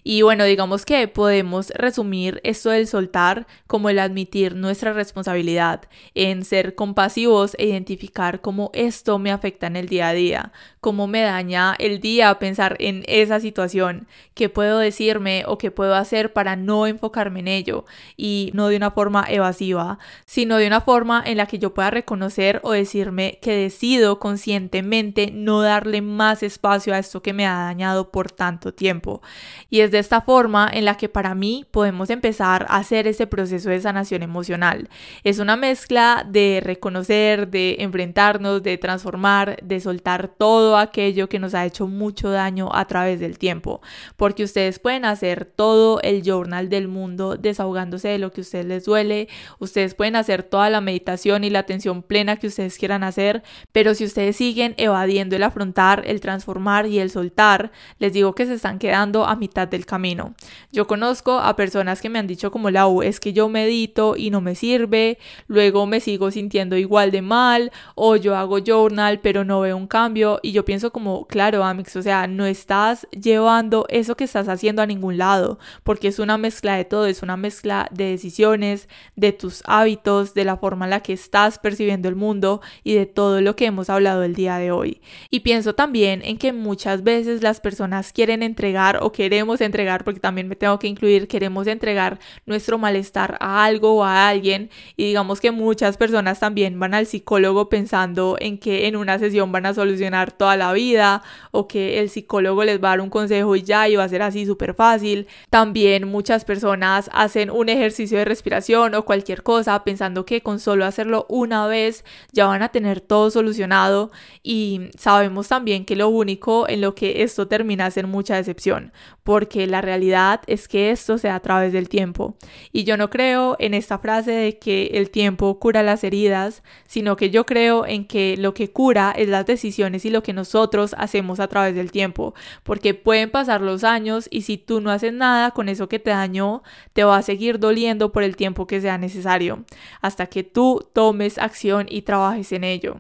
Y 0.04 0.22
bueno, 0.22 0.44
digamos 0.44 0.84
que 0.84 1.06
podemos 1.06 1.70
resumir 1.70 2.40
esto 2.42 2.70
del 2.70 2.88
soltar 2.88 3.46
como 3.68 3.88
el 3.88 4.00
admitir 4.00 4.56
nuestra 4.56 4.92
responsabilidad, 4.92 5.82
en 6.14 6.44
ser 6.44 6.74
compasivos 6.74 7.54
e 7.58 7.66
identificar 7.66 8.40
cómo 8.40 8.70
esto 8.74 9.18
me 9.18 9.30
afecta 9.30 9.68
en 9.68 9.76
el 9.76 9.88
día 9.88 10.08
a 10.08 10.12
día, 10.12 10.52
cómo 10.80 11.06
me 11.06 11.22
daña 11.22 11.76
el 11.78 12.00
día 12.00 12.36
pensar 12.40 12.76
en 12.80 13.04
esa 13.06 13.38
situación, 13.38 14.08
qué 14.34 14.48
puedo 14.48 14.78
decirme 14.78 15.44
o 15.46 15.56
qué 15.56 15.70
puedo 15.70 15.94
hacer 15.94 16.32
para 16.32 16.56
no 16.56 16.88
enfocarme 16.88 17.40
en 17.40 17.48
ello 17.48 17.84
y 18.16 18.50
no 18.54 18.68
de 18.68 18.76
una 18.76 18.90
forma 18.90 19.24
evasiva, 19.28 20.00
sino 20.26 20.56
de 20.56 20.66
una 20.66 20.80
forma 20.80 21.22
en 21.24 21.36
la 21.36 21.46
que 21.46 21.60
yo 21.60 21.74
pueda 21.74 21.90
reconocer 21.90 22.60
o 22.64 22.72
decirme 22.72 23.38
que 23.40 23.54
decido 23.54 24.18
conscientemente 24.18 25.30
no 25.32 25.62
darle 25.62 26.02
más 26.02 26.42
espacio 26.42 26.92
a 26.92 26.98
esto 26.98 27.22
que 27.22 27.32
me 27.32 27.46
ha 27.46 27.54
dañado 27.54 28.10
por 28.10 28.32
tanto 28.32 28.74
tiempo. 28.74 29.22
Y 29.70 29.80
es 29.80 29.91
de 29.92 30.00
esta 30.00 30.22
forma 30.22 30.68
en 30.72 30.84
la 30.84 30.96
que 30.96 31.08
para 31.08 31.36
mí 31.36 31.64
podemos 31.70 32.10
empezar 32.10 32.66
a 32.68 32.78
hacer 32.78 33.06
ese 33.06 33.28
proceso 33.28 33.70
de 33.70 33.80
sanación 33.80 34.24
emocional. 34.24 34.88
Es 35.22 35.38
una 35.38 35.56
mezcla 35.56 36.26
de 36.28 36.60
reconocer, 36.64 37.48
de 37.48 37.76
enfrentarnos, 37.78 38.62
de 38.64 38.78
transformar, 38.78 39.58
de 39.62 39.78
soltar 39.78 40.28
todo 40.28 40.76
aquello 40.76 41.28
que 41.28 41.38
nos 41.38 41.54
ha 41.54 41.64
hecho 41.64 41.86
mucho 41.86 42.30
daño 42.30 42.70
a 42.74 42.86
través 42.86 43.20
del 43.20 43.38
tiempo, 43.38 43.80
porque 44.16 44.42
ustedes 44.42 44.80
pueden 44.80 45.04
hacer 45.04 45.44
todo 45.44 46.00
el 46.02 46.22
journal 46.22 46.68
del 46.68 46.88
mundo 46.88 47.36
desahogándose 47.36 48.08
de 48.08 48.18
lo 48.18 48.32
que 48.32 48.40
a 48.40 48.42
ustedes 48.42 48.66
les 48.66 48.84
duele, 48.84 49.28
ustedes 49.60 49.94
pueden 49.94 50.16
hacer 50.16 50.42
toda 50.42 50.70
la 50.70 50.80
meditación 50.80 51.44
y 51.44 51.50
la 51.50 51.60
atención 51.60 52.02
plena 52.02 52.36
que 52.36 52.48
ustedes 52.48 52.78
quieran 52.78 53.04
hacer, 53.04 53.42
pero 53.70 53.94
si 53.94 54.04
ustedes 54.04 54.36
siguen 54.36 54.74
evadiendo 54.78 55.36
el 55.36 55.42
afrontar, 55.42 56.02
el 56.06 56.20
transformar 56.20 56.86
y 56.86 56.98
el 56.98 57.10
soltar, 57.10 57.70
les 57.98 58.12
digo 58.12 58.34
que 58.34 58.46
se 58.46 58.54
están 58.54 58.78
quedando 58.78 59.26
a 59.26 59.36
mitad 59.36 59.68
del 59.68 59.81
camino. 59.86 60.34
Yo 60.70 60.86
conozco 60.86 61.38
a 61.38 61.56
personas 61.56 62.00
que 62.00 62.08
me 62.08 62.18
han 62.18 62.26
dicho 62.26 62.50
como 62.50 62.70
la 62.70 62.86
U, 62.86 63.02
es 63.02 63.20
que 63.20 63.32
yo 63.32 63.48
medito 63.48 64.16
y 64.16 64.30
no 64.30 64.40
me 64.40 64.54
sirve, 64.54 65.18
luego 65.46 65.86
me 65.86 66.00
sigo 66.00 66.30
sintiendo 66.30 66.76
igual 66.76 67.10
de 67.10 67.22
mal, 67.22 67.72
o 67.94 68.16
yo 68.16 68.36
hago 68.36 68.58
journal 68.58 69.20
pero 69.20 69.44
no 69.44 69.60
veo 69.60 69.76
un 69.76 69.86
cambio, 69.86 70.40
y 70.42 70.52
yo 70.52 70.64
pienso 70.64 70.92
como, 70.92 71.26
claro, 71.26 71.64
Amix, 71.64 71.96
o 71.96 72.02
sea, 72.02 72.26
no 72.26 72.46
estás 72.46 73.06
llevando 73.10 73.86
eso 73.88 74.16
que 74.16 74.24
estás 74.24 74.48
haciendo 74.48 74.82
a 74.82 74.86
ningún 74.86 75.18
lado, 75.18 75.58
porque 75.82 76.08
es 76.08 76.18
una 76.18 76.38
mezcla 76.38 76.76
de 76.76 76.84
todo, 76.84 77.06
es 77.06 77.22
una 77.22 77.36
mezcla 77.36 77.88
de 77.90 78.10
decisiones, 78.10 78.88
de 79.16 79.32
tus 79.32 79.62
hábitos, 79.66 80.34
de 80.34 80.44
la 80.44 80.56
forma 80.56 80.86
en 80.86 80.90
la 80.90 81.00
que 81.00 81.12
estás 81.12 81.58
percibiendo 81.58 82.08
el 82.08 82.16
mundo 82.16 82.60
y 82.84 82.94
de 82.94 83.06
todo 83.06 83.40
lo 83.40 83.56
que 83.56 83.66
hemos 83.66 83.90
hablado 83.90 84.22
el 84.22 84.34
día 84.34 84.56
de 84.56 84.70
hoy. 84.70 85.00
Y 85.30 85.40
pienso 85.40 85.74
también 85.74 86.22
en 86.24 86.38
que 86.38 86.52
muchas 86.52 87.02
veces 87.02 87.42
las 87.42 87.60
personas 87.60 88.12
quieren 88.12 88.42
entregar 88.42 88.98
o 89.02 89.12
queremos 89.12 89.60
entregar, 89.60 89.71
porque 90.04 90.20
también 90.20 90.48
me 90.48 90.54
tengo 90.54 90.78
que 90.78 90.86
incluir, 90.86 91.26
queremos 91.26 91.66
entregar 91.66 92.18
nuestro 92.46 92.78
malestar 92.78 93.38
a 93.40 93.64
algo 93.64 93.96
o 93.96 94.04
a 94.04 94.28
alguien 94.28 94.70
y 94.96 95.06
digamos 95.06 95.40
que 95.40 95.50
muchas 95.50 95.96
personas 95.96 96.38
también 96.40 96.78
van 96.78 96.94
al 96.94 97.06
psicólogo 97.06 97.68
pensando 97.68 98.36
en 98.38 98.58
que 98.58 98.86
en 98.86 98.96
una 98.96 99.18
sesión 99.18 99.50
van 99.50 99.66
a 99.66 99.74
solucionar 99.74 100.30
toda 100.30 100.56
la 100.56 100.72
vida 100.72 101.22
o 101.52 101.66
que 101.68 102.00
el 102.00 102.10
psicólogo 102.10 102.64
les 102.64 102.82
va 102.82 102.88
a 102.88 102.92
dar 102.92 103.00
un 103.00 103.10
consejo 103.10 103.56
y 103.56 103.62
ya 103.62 103.88
y 103.88 103.96
va 103.96 104.04
a 104.04 104.08
ser 104.08 104.22
así 104.22 104.44
súper 104.44 104.74
fácil. 104.74 105.26
También 105.48 106.06
muchas 106.06 106.44
personas 106.44 107.08
hacen 107.14 107.50
un 107.50 107.68
ejercicio 107.70 108.18
de 108.18 108.26
respiración 108.26 108.94
o 108.94 109.04
cualquier 109.04 109.42
cosa 109.42 109.82
pensando 109.84 110.26
que 110.26 110.42
con 110.42 110.60
solo 110.60 110.84
hacerlo 110.84 111.24
una 111.30 111.66
vez 111.66 112.04
ya 112.32 112.46
van 112.46 112.62
a 112.62 112.68
tener 112.68 113.00
todo 113.00 113.30
solucionado 113.30 114.10
y 114.42 114.90
sabemos 114.98 115.48
también 115.48 115.86
que 115.86 115.96
lo 115.96 116.08
único 116.08 116.68
en 116.68 116.82
lo 116.82 116.94
que 116.94 117.22
esto 117.22 117.48
termina 117.48 117.86
es 117.86 118.02
mucha 118.06 118.36
decepción 118.36 118.92
porque 119.24 119.61
la 119.66 119.80
realidad 119.80 120.40
es 120.46 120.68
que 120.68 120.90
esto 120.90 121.18
se 121.18 121.28
da 121.28 121.36
a 121.36 121.40
través 121.40 121.72
del 121.72 121.88
tiempo 121.88 122.36
y 122.72 122.84
yo 122.84 122.96
no 122.96 123.10
creo 123.10 123.56
en 123.58 123.74
esta 123.74 123.98
frase 123.98 124.32
de 124.32 124.58
que 124.58 124.86
el 124.94 125.10
tiempo 125.10 125.58
cura 125.58 125.82
las 125.82 126.04
heridas 126.04 126.62
sino 126.86 127.16
que 127.16 127.30
yo 127.30 127.46
creo 127.46 127.86
en 127.86 128.06
que 128.06 128.36
lo 128.36 128.54
que 128.54 128.70
cura 128.70 129.12
es 129.16 129.28
las 129.28 129.46
decisiones 129.46 130.04
y 130.04 130.10
lo 130.10 130.22
que 130.22 130.32
nosotros 130.32 130.94
hacemos 130.98 131.40
a 131.40 131.48
través 131.48 131.74
del 131.74 131.90
tiempo 131.90 132.34
porque 132.62 132.94
pueden 132.94 133.30
pasar 133.30 133.60
los 133.60 133.84
años 133.84 134.28
y 134.30 134.42
si 134.42 134.58
tú 134.58 134.80
no 134.80 134.90
haces 134.90 135.12
nada 135.12 135.52
con 135.52 135.68
eso 135.68 135.88
que 135.88 135.98
te 135.98 136.10
dañó 136.10 136.62
te 136.92 137.04
va 137.04 137.16
a 137.16 137.22
seguir 137.22 137.58
doliendo 137.58 138.12
por 138.12 138.22
el 138.22 138.36
tiempo 138.36 138.66
que 138.66 138.80
sea 138.80 138.98
necesario 138.98 139.64
hasta 140.00 140.26
que 140.26 140.42
tú 140.42 140.86
tomes 140.92 141.38
acción 141.38 141.86
y 141.88 142.02
trabajes 142.02 142.52
en 142.52 142.64
ello. 142.64 142.96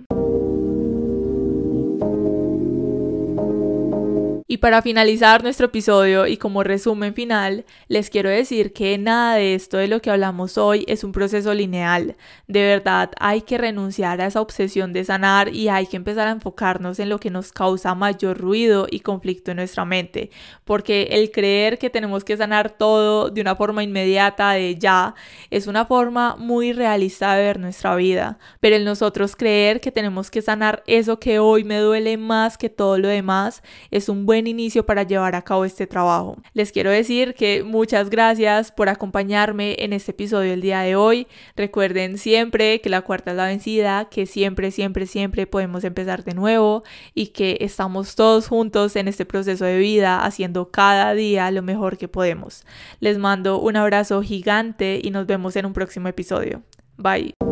Y 4.52 4.58
para 4.58 4.82
finalizar 4.82 5.42
nuestro 5.42 5.68
episodio 5.68 6.26
y 6.26 6.36
como 6.36 6.62
resumen 6.62 7.14
final, 7.14 7.64
les 7.88 8.10
quiero 8.10 8.28
decir 8.28 8.74
que 8.74 8.98
nada 8.98 9.36
de 9.36 9.54
esto 9.54 9.78
de 9.78 9.88
lo 9.88 10.02
que 10.02 10.10
hablamos 10.10 10.58
hoy 10.58 10.84
es 10.88 11.04
un 11.04 11.12
proceso 11.12 11.54
lineal. 11.54 12.16
De 12.48 12.60
verdad 12.60 13.12
hay 13.18 13.40
que 13.40 13.56
renunciar 13.56 14.20
a 14.20 14.26
esa 14.26 14.42
obsesión 14.42 14.92
de 14.92 15.04
sanar 15.04 15.48
y 15.54 15.70
hay 15.70 15.86
que 15.86 15.96
empezar 15.96 16.28
a 16.28 16.32
enfocarnos 16.32 16.98
en 16.98 17.08
lo 17.08 17.18
que 17.18 17.30
nos 17.30 17.50
causa 17.50 17.94
mayor 17.94 18.36
ruido 18.36 18.86
y 18.90 19.00
conflicto 19.00 19.52
en 19.52 19.56
nuestra 19.56 19.86
mente. 19.86 20.30
Porque 20.66 21.04
el 21.12 21.30
creer 21.30 21.78
que 21.78 21.88
tenemos 21.88 22.22
que 22.22 22.36
sanar 22.36 22.76
todo 22.76 23.30
de 23.30 23.40
una 23.40 23.56
forma 23.56 23.82
inmediata, 23.82 24.50
de 24.50 24.76
ya, 24.76 25.14
es 25.48 25.66
una 25.66 25.86
forma 25.86 26.36
muy 26.36 26.74
realista 26.74 27.34
de 27.36 27.42
ver 27.42 27.58
nuestra 27.58 27.96
vida. 27.96 28.38
Pero 28.60 28.76
el 28.76 28.84
nosotros 28.84 29.34
creer 29.34 29.80
que 29.80 29.92
tenemos 29.92 30.30
que 30.30 30.42
sanar 30.42 30.82
eso 30.86 31.18
que 31.18 31.38
hoy 31.38 31.64
me 31.64 31.78
duele 31.78 32.18
más 32.18 32.58
que 32.58 32.68
todo 32.68 32.98
lo 32.98 33.08
demás 33.08 33.62
es 33.90 34.10
un 34.10 34.26
buen 34.26 34.41
inicio 34.46 34.86
para 34.86 35.02
llevar 35.02 35.34
a 35.34 35.42
cabo 35.42 35.64
este 35.64 35.86
trabajo. 35.86 36.36
Les 36.54 36.72
quiero 36.72 36.90
decir 36.90 37.34
que 37.34 37.62
muchas 37.64 38.10
gracias 38.10 38.72
por 38.72 38.88
acompañarme 38.88 39.76
en 39.78 39.92
este 39.92 40.12
episodio 40.12 40.50
del 40.50 40.60
día 40.60 40.80
de 40.80 40.96
hoy. 40.96 41.26
Recuerden 41.56 42.18
siempre 42.18 42.80
que 42.80 42.90
la 42.90 43.02
cuarta 43.02 43.32
es 43.32 43.36
la 43.36 43.46
vencida, 43.46 44.08
que 44.10 44.26
siempre, 44.26 44.70
siempre, 44.70 45.06
siempre 45.06 45.46
podemos 45.46 45.84
empezar 45.84 46.24
de 46.24 46.34
nuevo 46.34 46.82
y 47.14 47.28
que 47.28 47.58
estamos 47.60 48.14
todos 48.14 48.48
juntos 48.48 48.96
en 48.96 49.08
este 49.08 49.24
proceso 49.24 49.64
de 49.64 49.78
vida 49.78 50.24
haciendo 50.24 50.70
cada 50.70 51.14
día 51.14 51.50
lo 51.50 51.62
mejor 51.62 51.98
que 51.98 52.08
podemos. 52.08 52.64
Les 53.00 53.18
mando 53.18 53.60
un 53.60 53.76
abrazo 53.76 54.22
gigante 54.22 55.00
y 55.02 55.10
nos 55.10 55.26
vemos 55.26 55.56
en 55.56 55.66
un 55.66 55.72
próximo 55.72 56.08
episodio. 56.08 56.62
Bye. 56.96 57.51